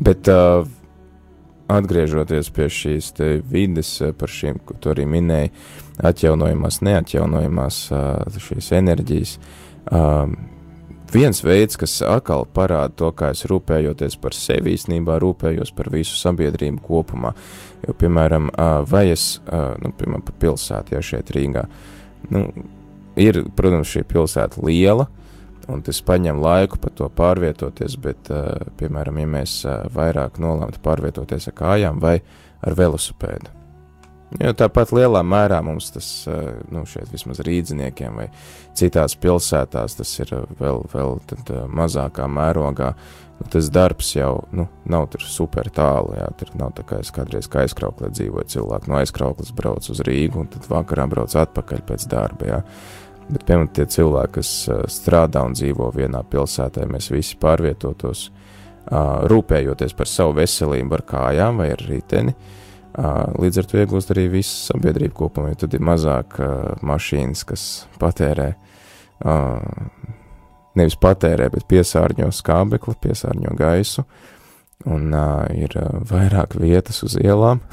bet. 0.02 0.32
Uh, 0.32 0.70
atgriežoties 1.72 2.50
pie 2.54 2.68
šīs 2.72 3.14
vides, 3.48 3.92
par 4.20 4.32
šīm, 4.32 4.62
ko 4.66 4.76
tu 4.82 4.92
arī 4.94 5.06
minēji, 5.10 5.52
atjaunojamās, 6.08 6.82
neatjaunojamās 6.86 7.84
šīs 8.48 8.72
enerģijas. 8.80 9.38
Viens 11.12 11.42
veids, 11.44 11.76
kas 11.76 11.98
atkal 12.08 12.46
parāda 12.56 12.94
to, 12.96 13.10
kā 13.12 13.34
es 13.36 13.44
rūpējoties 13.50 14.16
par 14.24 14.36
sevi, 14.38 14.78
īstenībā 14.78 15.18
rūpējos 15.20 15.74
par 15.76 15.90
visu 15.92 16.16
sabiedrību 16.16 16.80
kopumā. 16.86 17.34
Jo, 17.84 17.96
piemēram, 18.00 18.48
vai 18.88 19.10
es, 19.12 19.26
nu, 19.84 19.92
piemēram, 19.98 20.24
pa 20.24 20.38
pilsētu, 20.40 20.96
ja 20.96 21.02
šeit 21.04 21.34
Rīgā, 21.36 21.66
nu, 22.32 22.46
ir, 23.20 23.42
protams, 23.58 23.92
šī 23.92 24.06
pilsēta 24.08 24.64
liela, 24.64 25.10
un 25.72 25.84
tas 25.84 26.00
paņem 26.08 26.40
laiku 26.42 26.80
par 26.80 26.96
to 26.96 27.12
pārvietoties, 27.12 28.00
bet, 28.00 28.32
piemēram, 28.80 29.20
ja 29.20 29.32
mēs 29.36 29.58
vairāk 29.92 30.40
nolemtu 30.40 30.80
pārvietoties 30.84 31.52
ar 31.52 31.58
kājām 31.60 32.00
vai 32.00 32.22
ar 32.64 32.78
velosipēdu, 32.78 33.52
Jo 34.40 34.54
tāpat 34.56 34.94
lielā 34.96 35.20
mērā 35.28 35.58
mums 35.66 35.90
tas, 35.92 36.08
eh, 36.30 36.54
nu, 36.72 36.86
šeit 36.88 37.10
vismaz 37.12 37.42
rīdziniekiem 37.44 38.16
vai 38.16 38.30
citās 38.78 39.18
pilsētās, 39.20 39.98
tas 39.98 40.14
ir 40.24 40.32
vēl, 40.60 40.86
vēl 40.94 41.20
tad, 41.28 41.52
eh, 41.52 41.66
mazākā 41.68 42.30
mērogā. 42.32 42.94
Nu, 43.42 43.48
tas 43.50 43.68
darbs 43.70 44.14
jau 44.16 44.46
nu, 44.54 44.70
nav 44.86 45.10
tur 45.10 45.26
super 45.26 45.68
tālu. 45.70 46.16
Jā, 46.16 46.30
tur 46.38 46.48
nav 46.56 46.72
tā 46.78 46.86
kā 46.88 47.00
es 47.00 47.12
kādreiz 47.12 47.50
kā 47.50 47.66
aizkrauklē 47.66 48.12
dzīvoju. 48.14 48.48
Cilvēki 48.56 48.88
no 48.88 48.96
aizkrauklas 49.02 49.52
brauc 49.52 49.90
uz 49.90 50.00
Rīgu 50.00 50.36
un 50.38 50.48
tad 50.48 50.62
vakarā 50.70 51.10
brauc 51.10 51.36
atpakaļ 51.36 51.82
pēc 51.82 52.08
darba. 52.08 52.46
Jā. 52.46 52.64
Bet, 53.32 53.44
piemēram, 53.44 53.74
tie 53.74 53.86
cilvēki, 53.86 54.34
kas 54.40 54.70
eh, 54.70 54.86
strādā 54.88 55.44
un 55.44 55.54
dzīvo 55.54 55.92
vienā 55.92 56.24
pilsētā, 56.24 56.88
mēs 56.88 57.12
visi 57.12 57.36
pārvietotos, 57.36 58.30
rūpējoties 58.92 59.94
par 59.94 60.08
savu 60.10 60.34
veselību 60.40 60.96
ar 60.98 61.04
kājām 61.06 61.58
vai 61.62 61.70
ar 61.72 61.84
riteni. 61.86 62.34
Uh, 62.92 63.30
Līdz 63.40 63.62
ar 63.62 63.68
to 63.70 63.78
iegūst 63.80 64.10
arī 64.12 64.26
visa 64.34 64.74
sabiedrība 64.74 65.16
kopumā, 65.16 65.54
jo 65.54 65.62
tad 65.64 65.78
ir 65.78 65.84
mazāk 65.88 66.36
uh, 66.44 66.74
mašīnas, 66.84 67.46
kas 67.48 67.64
patērē, 68.02 68.50
uh, 69.24 70.10
nevis 70.76 70.98
patērē, 71.00 71.48
bet 71.54 71.70
piesārņo 71.72 72.28
skābekli, 72.36 72.98
piesārņo 73.06 73.56
gaisu, 73.56 74.04
un 74.92 75.08
uh, 75.16 75.46
ir 75.56 75.78
uh, 75.80 76.02
vairāk 76.12 76.58
vietas 76.60 77.00
uz 77.08 77.16
ielām. 77.22 77.64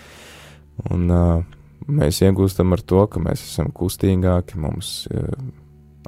un 0.92 1.04
uh, 1.12 1.44
mēs 1.84 2.22
iegūstam 2.24 2.72
ar 2.72 2.80
to, 2.80 3.04
ka 3.12 3.20
mēs 3.20 3.44
esam 3.44 3.68
kustīgāki, 3.76 4.56
mums 4.62 5.02
uh, 5.12 5.28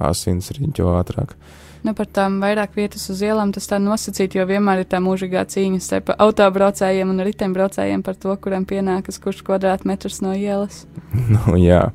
asins 0.09 0.55
riņķo 0.57 0.88
ātrāk. 0.96 1.36
Nu, 1.89 1.95
par 1.97 2.05
tām 2.12 2.34
vairāk 2.43 2.74
vietas 2.76 3.07
uz 3.09 3.22
ielām 3.24 3.49
tas 3.57 3.64
tā 3.70 3.78
nosacīt, 3.80 4.34
jo 4.36 4.45
vienmēr 4.45 4.82
ir 4.82 4.89
tā 4.93 4.99
mūžīgā 5.01 5.47
cīņa 5.49 5.78
starp 5.80 6.11
autobraucējiem 6.20 7.14
un 7.14 7.22
riteņbraucējiem 7.24 8.03
par 8.05 8.18
to, 8.20 8.34
kuram 8.45 8.66
pienākas 8.68 9.16
kurš 9.24 9.39
kvadrātmetrs 9.47 10.18
no 10.20 10.34
ielas. 10.36 10.82
nu, 11.32 11.55
jā, 11.57 11.86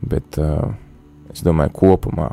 bet 0.00 0.38
uh, 0.40 0.70
es 1.34 1.44
domāju, 1.44 1.74
kopumā, 1.76 2.30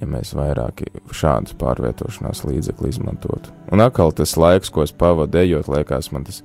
ja 0.00 0.08
mēs 0.08 0.32
vairāk 0.38 0.86
šādus 1.12 1.52
pārvietošanās 1.60 2.46
līdzekļus 2.48 2.96
izmantotu. 2.96 3.52
Un 3.68 3.84
atkal 3.84 4.14
tas 4.16 4.32
laiks, 4.40 4.72
ko 4.72 4.86
es 4.86 4.96
pavadu 4.96 5.42
ejot, 5.42 5.68
liekas 5.68 6.08
man 6.16 6.24
tas. 6.24 6.40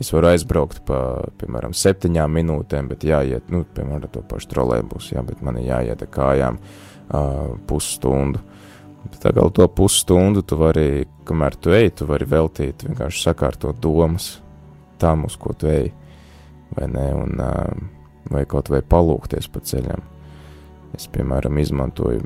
Es 0.00 0.08
varu 0.14 0.30
aizbraukt 0.30 0.78
pa, 0.88 1.02
piemēram, 1.42 1.74
septiņām 1.76 2.38
minūtēm, 2.38 2.88
bet 2.88 3.04
jāiet, 3.04 3.52
nu, 3.52 3.66
piemēram, 3.76 4.08
to 4.14 4.24
pašu 4.30 4.48
trolēļus, 4.54 5.10
jā, 5.12 5.26
bet 5.28 5.44
man 5.44 5.60
ir 5.60 5.66
jāiet 5.74 6.06
ar 6.06 6.10
kājām 6.14 6.56
uh, 6.56 7.58
pusstundu. 7.68 8.40
Bet 8.40 8.56
tā 9.20 9.32
kā 9.36 9.46
to 9.54 9.66
pusstundu 9.72 10.42
tu 10.42 10.58
vari, 10.60 11.06
kamēr 11.28 11.56
tu 11.56 11.74
ej, 11.76 11.90
tu 12.00 12.08
vari 12.08 12.28
veltīt, 12.28 12.84
vienkārši 12.88 13.24
sakārtot 13.28 13.80
domas 13.80 14.36
tam, 15.00 15.24
uz 15.28 15.36
ko 15.40 15.54
tu 15.56 15.70
ej, 15.70 15.90
vai 16.76 16.88
ne, 16.92 17.06
un 17.16 17.40
vai 18.30 18.44
kaut 18.48 18.70
vai 18.70 18.82
palūkties 18.84 19.48
pa 19.50 19.62
ceļam. 19.64 20.04
Es, 20.96 21.06
piemēram, 21.10 21.58
izmantoju 21.62 22.22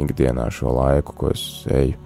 ikdienā 0.00 0.48
šo 0.54 0.72
laiku, 0.72 1.14
ko 1.16 1.32
es 1.34 1.42
eju, 1.68 1.96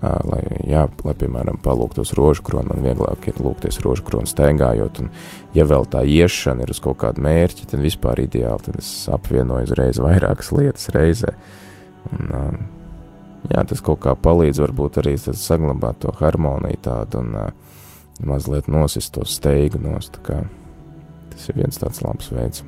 lai, 0.00 0.40
jā, 0.70 0.86
lai 1.04 1.14
piemēram, 1.18 1.58
palūktos 1.62 2.14
rožu 2.16 2.44
kronu, 2.46 2.70
man 2.70 2.84
vieglāk 2.86 3.28
ir 3.28 3.40
lūgties 3.42 3.80
rožu 3.84 4.06
kronu 4.06 4.30
staigājot, 4.30 5.02
un 5.02 5.10
ja 5.56 5.66
vēl 5.68 5.88
tā 5.90 6.04
iešana 6.06 6.64
ir 6.64 6.72
uz 6.72 6.80
kaut 6.82 7.00
kādu 7.02 7.24
mērķi, 7.26 7.68
tad 7.72 7.82
vispār 7.84 8.24
ideāli, 8.24 8.66
tad 8.68 8.80
es 8.80 8.92
apvienoju 9.12 9.68
uzreiz 9.68 10.00
vairākas 10.00 10.52
lietas 10.56 10.88
reizē. 10.94 11.34
Un, 12.14 12.30
jā, 13.48 13.64
tas 13.64 13.80
kaut 13.84 14.02
kā 14.04 14.14
palīdz 14.14 14.60
varbūt 14.66 15.00
arī 15.02 15.16
saglabāt 15.20 16.02
to 16.04 16.12
harmoniju 16.20 16.82
tādu 16.84 17.22
un 17.24 17.34
uh, 17.40 17.50
mazliet 18.24 18.68
nosist 18.68 19.14
to 19.14 19.24
steigu 19.24 19.80
nost. 19.82 20.20
Tas 20.20 21.48
ir 21.48 21.56
viens 21.56 21.80
tāds 21.80 22.02
labs 22.04 22.30
veids. 22.34 22.64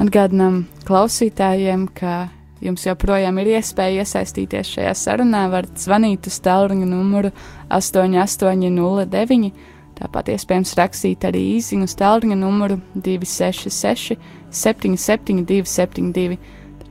Atgādinām 0.00 0.64
klausītājiem, 0.88 1.86
ka 1.94 2.28
jums 2.64 2.86
joprojām 2.86 3.38
ir 3.42 3.52
iespēja 3.58 4.02
iesaistīties 4.02 4.72
šajā 4.76 4.94
sarunā. 4.98 5.44
varat 5.50 5.78
zvanīt 5.78 6.26
uz 6.26 6.40
tālruņa 6.42 6.88
numuru 6.88 7.30
8809. 7.70 9.52
Tāpat 9.94 10.32
iespējams 10.34 10.74
rakstīt 10.74 11.24
arī 11.24 11.44
īsiņu 11.58 11.86
uz 11.86 11.94
tālruņa 11.94 12.36
numuru 12.36 12.80
266 12.94 14.18
77 14.50 15.44
272. 15.46 16.38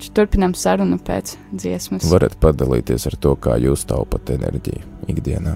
Taču 0.04 0.18
turpinām 0.20 0.52
sarunu 0.52 0.98
pēc 1.00 1.38
dziesmas. 1.56 2.04
Varat 2.12 2.34
padalīties 2.44 3.08
ar 3.08 3.16
to, 3.24 3.38
kā 3.40 3.56
jūs 3.64 3.86
taupat 3.88 4.34
enerģiju 4.36 4.84
ikdienā. 5.14 5.54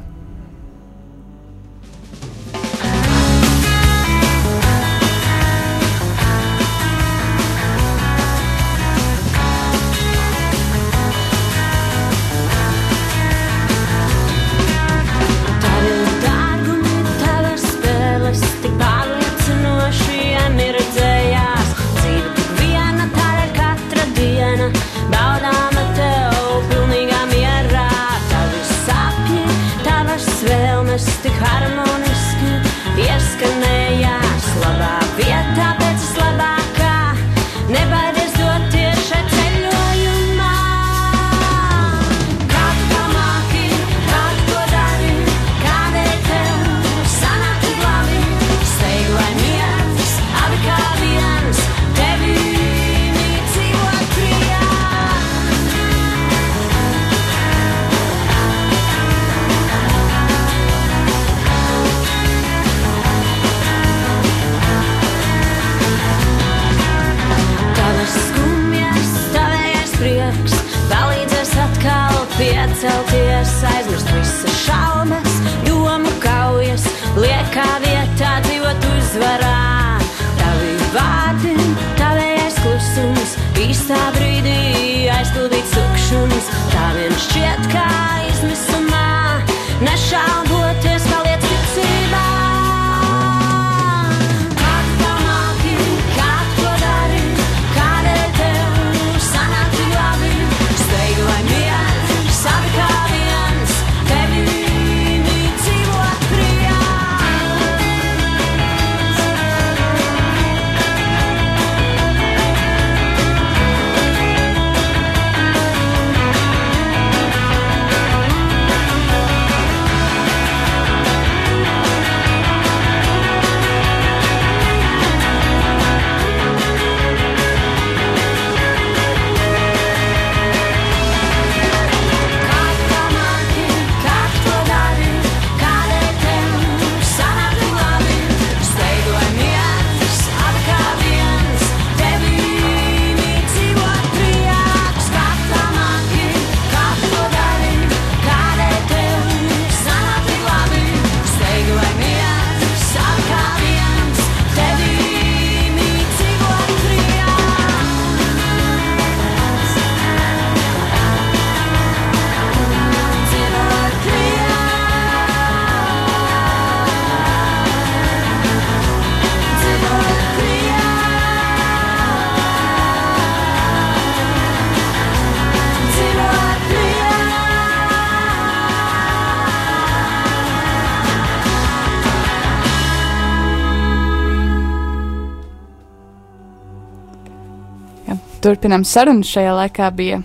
Turpinām 188.48 188.86
sarunu. 188.88 189.26
Šajā 189.28 189.52
laikā 189.58 189.90
bija 189.92 190.22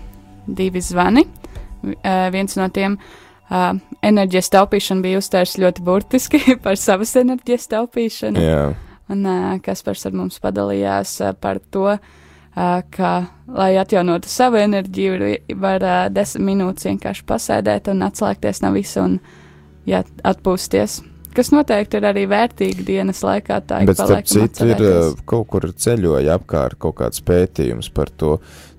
divi 0.46 0.78
zvani. 0.78 1.24
Uh, 1.82 2.28
viens 2.30 2.54
no 2.54 2.68
tiem 2.70 2.94
uh, 2.94 3.72
enerģijas 4.06 4.52
taupīšana 4.54 5.02
bija 5.02 5.18
uztvērs 5.18 5.56
ļoti 5.58 5.82
burtiski 5.82 6.40
par 6.62 6.78
savas 6.78 7.16
enerģijas 7.18 7.66
taupīšanu. 7.72 8.44
Jā. 8.46 8.60
Un 9.10 9.26
uh, 9.26 9.48
Kaspars 9.64 10.06
ar 10.06 10.14
mums 10.14 10.38
padalījās 10.44 11.16
uh, 11.24 11.32
par 11.34 11.58
to, 11.74 11.96
ka, 12.92 13.10
lai 13.48 13.70
atjaunotu 13.80 14.28
savu 14.28 14.58
enerģiju, 14.60 15.30
var 15.56 15.86
desmit 16.12 16.44
minūtes 16.50 16.84
vienkārši 16.84 17.24
pasēdēt 17.24 17.88
un 17.88 18.04
atslēgties 18.04 18.60
no 18.60 18.74
visa 18.76 19.06
un 19.06 19.14
jā, 19.88 20.02
atpūsties. 20.20 20.98
Kas 21.32 21.48
noteikti 21.52 21.96
ir 21.96 22.06
arī 22.10 22.26
vērtīgi 22.28 22.84
dienas 22.84 23.22
laikā. 23.24 23.62
Bet, 23.86 23.96
starp 23.96 24.28
citu, 24.28 24.66
ir 24.68 24.82
kaut 25.28 25.48
kur 25.52 25.64
ceļoja 25.72 26.36
apkārt 26.36 26.76
kaut 26.82 26.98
kāds 27.00 27.22
pētījums 27.24 27.88
par 27.94 28.12
to, 28.20 28.36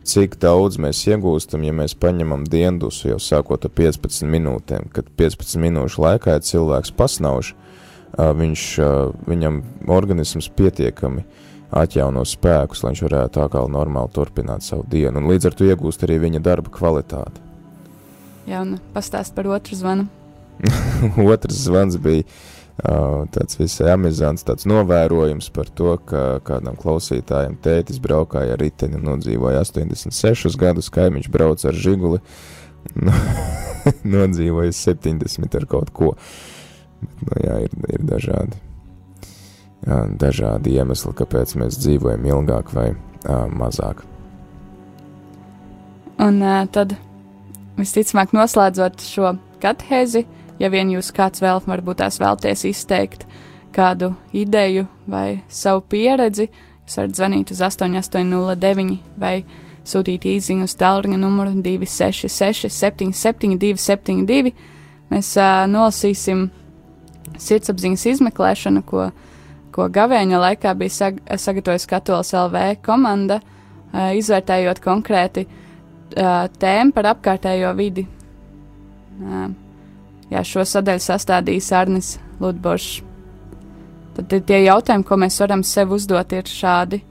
cik 0.08 0.36
daudz 0.41 0.78
mēs 0.82 1.01
iegūstam, 1.08 1.64
ja 1.66 1.74
mēs 1.76 1.95
paņemam 1.97 2.43
diendusu 2.49 3.14
jau 3.14 3.20
sākot 3.22 3.66
ar 3.66 3.74
15 3.74 4.28
minūtēm, 4.30 4.89
kad 4.93 5.10
15 5.20 5.62
minūšu 5.64 6.04
laikā 6.04 6.36
ja 6.36 6.43
cilvēks 6.43 6.93
pasnauž, 6.97 7.54
viņš, 8.18 8.66
viņam 9.30 9.62
organisms 9.89 10.51
pietiekami 10.54 11.24
atjauno 11.74 12.22
spēkus, 12.28 12.84
lai 12.84 12.93
viņš 12.93 13.06
varētu 13.08 13.39
tā 13.39 13.47
kā 13.49 13.64
normāli 13.72 14.14
turpināt 14.14 14.66
savu 14.66 14.86
dienu, 14.91 15.18
un 15.18 15.32
līdz 15.32 15.49
ar 15.49 15.58
to 15.58 15.70
iegūst 15.72 16.06
arī 16.06 16.20
viņa 16.28 16.43
darba 16.45 16.74
kvalitāti. 16.74 17.41
Jā, 18.45 18.60
un 18.62 18.76
pastāst 18.93 19.34
par 19.34 19.47
otru 19.56 19.80
zvanu. 19.80 20.06
Otrs 21.34 21.56
zvans 21.66 21.97
bija 22.01 22.24
uh, 22.24 23.24
tāds 23.34 23.58
visai 23.60 23.91
amizants, 23.93 24.45
tāds 24.47 24.68
novērojums 24.70 25.49
par 25.56 25.70
to, 25.78 25.95
ka 26.10 26.39
kādam 26.47 26.78
klausītājam 26.80 27.58
tētis 27.64 28.01
braukāja 28.04 28.56
ar 28.56 28.64
riteni 28.64 28.99
un 28.99 29.08
nodzīvoja 29.12 29.64
86 29.66 30.58
gadus, 30.60 30.91
kaimiņš 30.93 31.30
brauc 31.34 31.66
ar 31.68 31.78
žiguli, 31.78 32.22
nodzīvoja 34.16 34.74
70 34.76 35.60
ar 35.60 35.70
kaut 35.70 35.93
ko. 35.93 36.14
Bet, 37.04 37.20
nu, 37.28 37.39
jā, 37.43 37.58
ir, 37.66 37.74
ir 37.91 38.04
dažādi, 38.08 38.60
jā, 39.84 40.01
dažādi 40.20 40.78
iemesli, 40.78 41.16
kāpēc 41.20 41.58
mēs 41.60 41.80
dzīvojam 41.82 42.30
ilgāk 42.32 42.72
vai 42.76 42.93
uh, 42.93 43.49
mazāk. 43.51 44.06
Un 46.24 46.38
uh, 46.39 46.62
tad, 46.72 46.95
visticamāk, 47.76 48.32
noslēdzot 48.38 49.04
šo 49.04 49.34
katehēzi, 49.60 50.24
uh, 50.24 50.42
ja 50.60 50.70
vien 50.74 50.91
jūs 50.93 51.12
kāds 51.16 51.41
vēl 51.43 51.62
varbūt 51.66 52.01
tās 52.04 52.20
vēlties 52.22 52.66
izteikt 52.70 53.26
kādu 53.74 54.14
ideju 54.34 54.86
vai 55.10 55.43
savu 55.49 55.82
pieredzi, 55.89 56.49
jūs 56.86 56.97
varat 56.99 57.18
zvanīt 57.18 57.54
uz 57.54 57.62
8809 57.66 58.97
vai 59.20 59.38
sūtīt 59.88 60.28
īziņu 60.30 60.68
uz 60.68 60.76
tālruņa 60.80 61.20
numuru 61.20 61.56
266 61.64 62.72
77 62.72 63.58
272. 63.60 64.54
Mēs 65.12 65.32
uh, 65.38 65.66
nolasīsim 65.70 66.47
sirdsapziņas 67.39 68.06
izmeklēšanu, 68.14 68.84
ko, 68.88 69.10
ko 69.76 69.89
gavēņa 69.93 70.39
laikā 70.45 70.74
bija 70.80 70.93
sag 70.93 71.20
sagatavojusi 71.28 71.89
Katolis 71.91 72.34
LV 72.38 72.64
komanda, 72.86 73.41
uh, 73.41 74.14
izvērtējot 74.18 74.82
konkrēti 74.84 75.45
uh, 75.49 76.47
tēmu 76.62 76.95
par 76.95 77.12
apkārtējo 77.16 77.76
vidi. 77.78 78.08
Uh, 79.20 79.51
Jā, 80.32 80.43
šo 80.47 80.63
sadaļu 80.67 81.03
sastādījis 81.03 81.71
Arnis 81.76 82.13
Ludbošs. 82.41 83.01
Tad 84.13 84.34
tie 84.45 84.59
jautājumi, 84.67 85.05
ko 85.07 85.17
mēs 85.17 85.39
varam 85.41 85.63
sev 85.65 85.93
uzdot, 85.95 86.34
ir 86.38 86.49
šādi. 86.49 87.01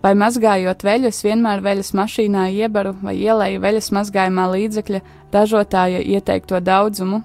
Vai 0.00 0.14
mazgājot 0.16 0.82
veļus, 0.82 1.18
vienmēr 1.26 1.60
veļas 1.62 1.92
mašīnā 1.94 2.46
iebaru 2.56 2.94
vai 3.02 3.18
ielēju 3.20 3.60
veļas 3.60 3.90
mazgājumā 3.92 4.46
līdzekļa 4.54 5.00
ražotāja 5.34 6.00
ieteikto 6.00 6.60
daudzumu? 6.64 7.20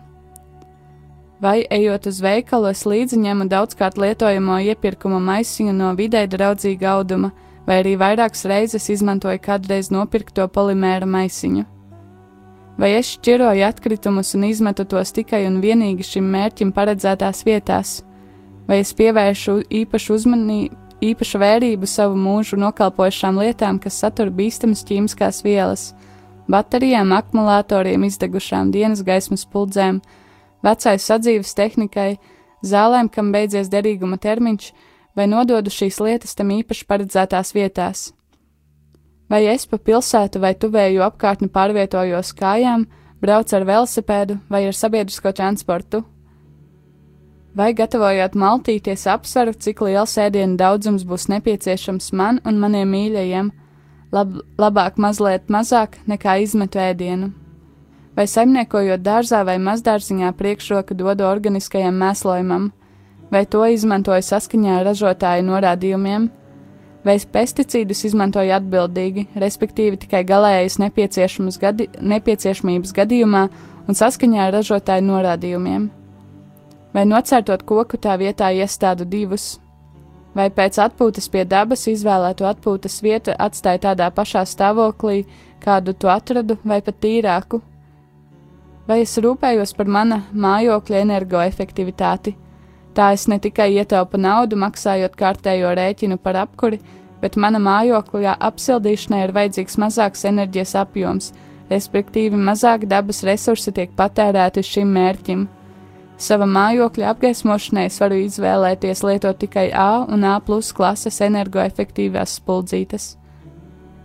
Vai 1.41 1.61
ejot 1.71 2.09
uz 2.11 2.19
veikalu, 2.23 2.69
es 2.71 2.83
līdzi 2.87 3.19
ņemu 3.23 3.47
daudzkārt 3.51 3.97
lietojamo 3.99 4.59
iepirkuma 4.71 5.21
maisiņu 5.23 5.75
no 5.75 5.93
vidē 5.95 6.25
draudzīga 6.31 6.93
auduma, 6.97 7.31
vai 7.67 7.79
arī 7.81 7.95
vairākas 7.99 8.45
reizes 8.47 8.89
izmantoju 8.91 9.41
kādreiz 9.43 9.91
nopirkto 9.91 10.47
polimēra 10.47 11.07
maisiņu? 11.07 11.74
Vai 12.77 12.95
es 12.97 13.13
šķiroju 13.15 13.65
atkritumus 13.67 14.33
un 14.35 14.47
izmetu 14.49 14.85
tos 14.89 15.13
tikai 15.15 15.45
un 15.47 15.61
vienīgi 15.63 16.05
šim 16.05 16.27
mērķim 16.33 16.73
paredzētās 16.75 17.45
vietās, 17.47 17.99
vai 18.67 18.81
es 18.83 18.93
pievēršu 18.97 19.61
īpašu 19.83 20.17
uzmanību, 20.19 20.81
īpašu 21.05 21.39
vērību 21.41 21.87
savu 21.89 22.17
mūžu 22.19 22.57
nokalpojušām 22.59 23.39
lietām, 23.43 23.79
kas 23.83 23.99
satur 24.01 24.31
bīstamas 24.33 24.83
ķīmiskās 24.87 25.43
vielas, 25.45 25.89
baterijām, 26.51 27.11
akumulatoriem, 27.15 28.05
izdegušām 28.07 28.71
dienas 28.73 29.03
gaismas 29.05 29.45
puldzēm, 29.45 30.01
vecai 30.65 30.97
sadzīves 31.01 31.53
tehnikai, 31.57 32.15
zālēm, 32.65 33.09
kam 33.11 33.31
beidzies 33.35 33.69
derīguma 33.71 34.17
termiņš, 34.21 34.71
vai 35.15 35.27
nododu 35.31 35.71
šīs 35.71 35.99
lietas 36.03 36.35
tam 36.35 36.51
īpaši 36.55 36.87
paredzētās 36.89 37.53
vietās. 37.55 38.09
Vai 39.29 39.45
es 39.49 39.65
pa 39.65 39.79
pilsētu 39.81 40.39
vai 40.41 40.53
tuvēju 40.53 41.01
apkārtni 41.01 41.49
pārvietojos 41.49 42.29
kājām, 42.37 42.85
braucu 43.21 43.55
ar 43.57 43.63
velosipēdu 43.65 44.37
vai 44.49 44.67
ar 44.67 44.77
sabiedrisko 44.77 45.31
transportu? 45.33 46.03
Vai 47.55 47.71
gatavojot 47.73 48.35
maltīties 48.35 49.07
apsveru, 49.07 49.55
cik 49.55 49.81
liels 49.87 50.17
ēdienu 50.19 50.59
daudzums 50.59 51.05
būs 51.07 51.29
nepieciešams 51.31 52.11
man 52.13 52.41
un 52.45 52.59
maniem 52.59 52.91
mīļajiem, 52.91 53.51
lab, 54.11 54.37
labāk 54.59 54.99
mazliet 54.99 55.49
mazāk 55.49 55.97
nekā 56.05 56.37
izmetu 56.43 56.83
ēdienu? 56.83 57.31
Vai 58.15 58.27
saimniekojot 58.27 59.01
dārzā 59.03 59.41
vai 59.47 59.55
mazdārziņā 59.63 60.35
priekšroka 60.37 60.95
dodu 60.95 61.25
organiskajam 61.27 61.97
mēslojumam, 61.99 62.69
vai 63.31 63.45
to 63.47 63.63
izmantoju 63.65 64.23
saskaņā 64.23 64.81
ar 64.81 64.89
ražotāju 64.91 65.47
norādījumiem? 65.49 66.29
Vai 67.05 67.15
pesticīdus 67.19 68.05
izmantoja 68.09 68.57
atbildīgi, 68.59 69.27
respektīvi 69.37 69.99
tikai 70.01 70.23
galējas 70.27 70.79
gadi, 71.61 71.89
nepieciešamības 72.01 72.95
gadījumā 72.97 73.43
un 73.87 73.99
saskaņā 73.99 74.47
ar 74.47 74.55
ražotāju 74.57 75.05
norādījumiem, 75.05 75.89
vai 76.93 77.05
nocērtot 77.05 77.63
koku 77.63 77.97
tā 78.01 78.17
vietā 78.17 78.49
iestādu 78.51 79.05
divus, 79.05 79.59
vai 80.35 80.49
pēc 80.49 80.79
atpūtas 80.81 81.29
pie 81.29 81.45
dabas 81.45 81.85
izvēlēto 81.87 82.47
atpūtas 82.49 83.01
vietu 83.03 83.35
atstāja 83.37 83.83
tādā 83.89 84.09
pašā 84.11 84.43
stāvoklī, 84.49 85.25
kādu 85.61 85.93
to 85.93 86.09
atradu, 86.09 86.57
vai 86.63 86.81
pat 86.81 86.97
tīrāku, 87.01 87.61
vai 88.87 89.01
es 89.03 89.13
rūpējos 89.17 89.75
par 89.77 89.87
mana 89.87 90.23
mājokļa 90.33 91.05
energoefektivitāti 91.05 92.35
Tā 92.95 93.09
es 93.11 93.25
ne 93.27 93.35
tikai 93.43 93.73
ietaupu 93.75 94.17
naudu, 94.21 94.55
maksājot 94.55 95.17
kārtējo 95.19 95.73
rēķinu 95.75 96.15
par 96.23 96.37
apkuri, 96.45 96.79
bet 97.19 97.35
mana 97.35 97.59
mājokļa 97.59 98.37
apsildīšanai 98.49 99.19
ir 99.25 99.33
vajadzīgs 99.35 99.75
mazāks 99.83 100.23
enerģijas 100.29 100.75
apjoms, 100.79 101.33
respektīvi 101.71 102.39
mazāk 102.39 102.87
dabas 102.87 103.23
resursi 103.27 103.73
tiek 103.75 103.91
patērēti 103.99 104.63
šim 104.63 104.95
mērķim. 104.95 105.43
Sava 106.15 106.47
mājokļa 106.47 107.11
apgaismošanai 107.11 107.89
es 107.89 107.99
varu 107.99 108.21
izvēlēties 108.23 109.03
lietot 109.03 109.43
tikai 109.43 109.67
A 109.75 110.05
un 110.07 110.23
A 110.23 110.37
plus 110.39 110.71
klases 110.71 111.19
energoefektīvās 111.25 112.37
spuldzītes. 112.39 113.17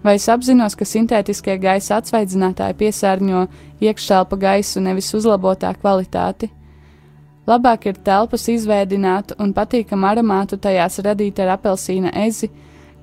Vai 0.03 0.16
es 0.16 0.26
apzinos, 0.32 0.74
ka 0.74 0.88
sintētiskie 0.88 1.59
gaisa 1.61 2.01
atsvaidzinātāji 2.01 2.78
piesārņo 2.80 3.45
iekštelpa 3.84 4.38
gaisu 4.41 4.82
nevis 4.82 5.12
uzlabotā 5.14 5.76
kvalitāti? 5.76 6.51
Labāk 7.51 7.88
ir 7.90 7.96
telpas 8.07 8.44
izveidināt 8.53 9.32
un 9.42 9.51
patīkamu 9.57 10.07
aromātu 10.07 10.59
tajās 10.61 11.01
radīt 11.03 11.40
ar 11.42 11.57
apelsīna 11.57 12.12
ezi, 12.22 12.51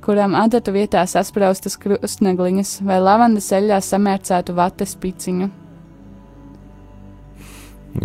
kuram 0.05 0.37
adatu 0.39 0.71
vietā 0.71 1.01
saspraustas 1.09 1.75
krustnegliņas 1.81 2.77
vai 2.87 3.01
lavandas 3.03 3.49
eļļā 3.57 3.81
samērcētu 3.83 4.55
vates 4.55 4.95
piciņu. 5.01 5.49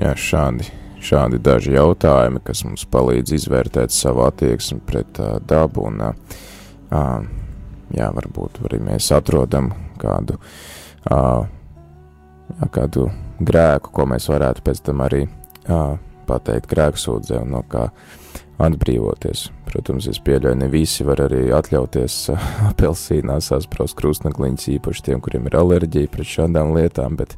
Jā, 0.00 0.16
šādi, 0.18 0.66
šādi 1.04 1.38
daži 1.44 1.76
jautājumi, 1.76 2.42
kas 2.42 2.64
mums 2.66 2.88
palīdz 2.90 3.36
izvērtēt 3.38 3.94
savu 3.94 4.24
attieksmi 4.26 4.80
pret 4.88 5.22
uh, 5.22 5.36
dabu, 5.46 5.86
un 5.92 6.06
uh, 6.08 7.18
jā, 7.92 8.08
varbūt 8.18 8.64
arī 8.66 8.80
mēs 8.88 9.12
atrodam 9.14 9.70
kādu, 10.00 10.40
uh, 11.06 11.44
jā, 12.56 12.70
kādu 12.72 13.10
grēku, 13.38 13.92
ko 13.94 14.08
mēs 14.10 14.32
varētu 14.32 14.64
pēc 14.64 14.88
tam 14.88 15.04
arī 15.06 15.28
uh, 15.28 16.00
pateikt 16.28 16.70
grēksūdzē 16.72 17.42
un 17.42 17.56
no 17.56 17.62
kā 17.70 17.88
atbrīvoties. 18.62 19.46
Protams, 19.66 20.06
es 20.10 20.20
pieļauju, 20.22 20.58
ne 20.60 20.68
visi 20.72 21.06
var 21.06 21.24
arī 21.24 21.46
atļauties 21.54 22.18
apelsīnā 22.70 23.38
saspraust 23.44 23.96
krustnegliņas, 23.98 24.68
īpaši 24.76 25.06
tiem, 25.08 25.22
kuriem 25.24 25.48
ir 25.48 25.58
alerģija 25.58 26.12
pret 26.12 26.30
šādām 26.34 26.74
lietām, 26.76 27.16
bet 27.20 27.36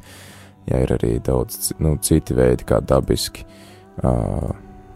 jā, 0.67 0.81
ir 0.81 0.95
arī 0.97 1.15
daudz 1.23 1.73
nu, 1.79 1.95
citi 2.03 2.35
veidi, 2.37 2.67
kā 2.67 2.81
dabiski 2.83 3.45
uh, 3.45 4.51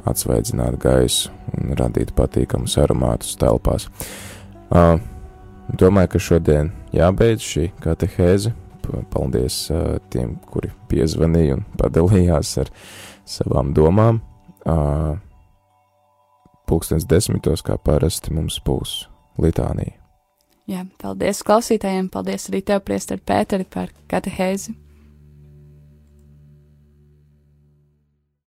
atsvaidzināt 0.09 0.79
gaisu 0.81 1.33
un 1.57 1.73
radīt 1.79 2.13
patīkamus 2.17 2.77
aromātus 2.81 3.37
telpās. 3.39 3.87
Uh, 4.69 4.97
domāju, 5.79 6.13
ka 6.15 6.25
šodien 6.29 6.73
jābeidz 6.95 7.45
šī 7.45 7.69
katehēze. 7.83 8.53
Paldies 9.13 9.67
uh, 9.69 9.99
tiem, 10.09 10.33
kuri 10.49 10.71
piezvanīja 10.89 11.59
un 11.59 11.65
padalījās 11.77 12.55
ar 12.63 12.71
savām 13.29 13.73
domām. 13.77 14.21
Pulkstens 16.69 17.07
desmitos, 17.09 17.63
kā 17.65 17.77
parasti 17.81 18.33
mums 18.33 18.59
būs 18.65 19.07
litānija. 19.41 19.95
Jā, 20.69 20.83
paldies 21.01 21.39
klausītājiem, 21.45 22.11
paldies 22.13 22.45
arī 22.51 22.61
tev, 22.61 22.83
Priester 22.85 23.17
Pēteri, 23.17 23.65
par 23.65 23.89
katehēzi. 24.11 24.75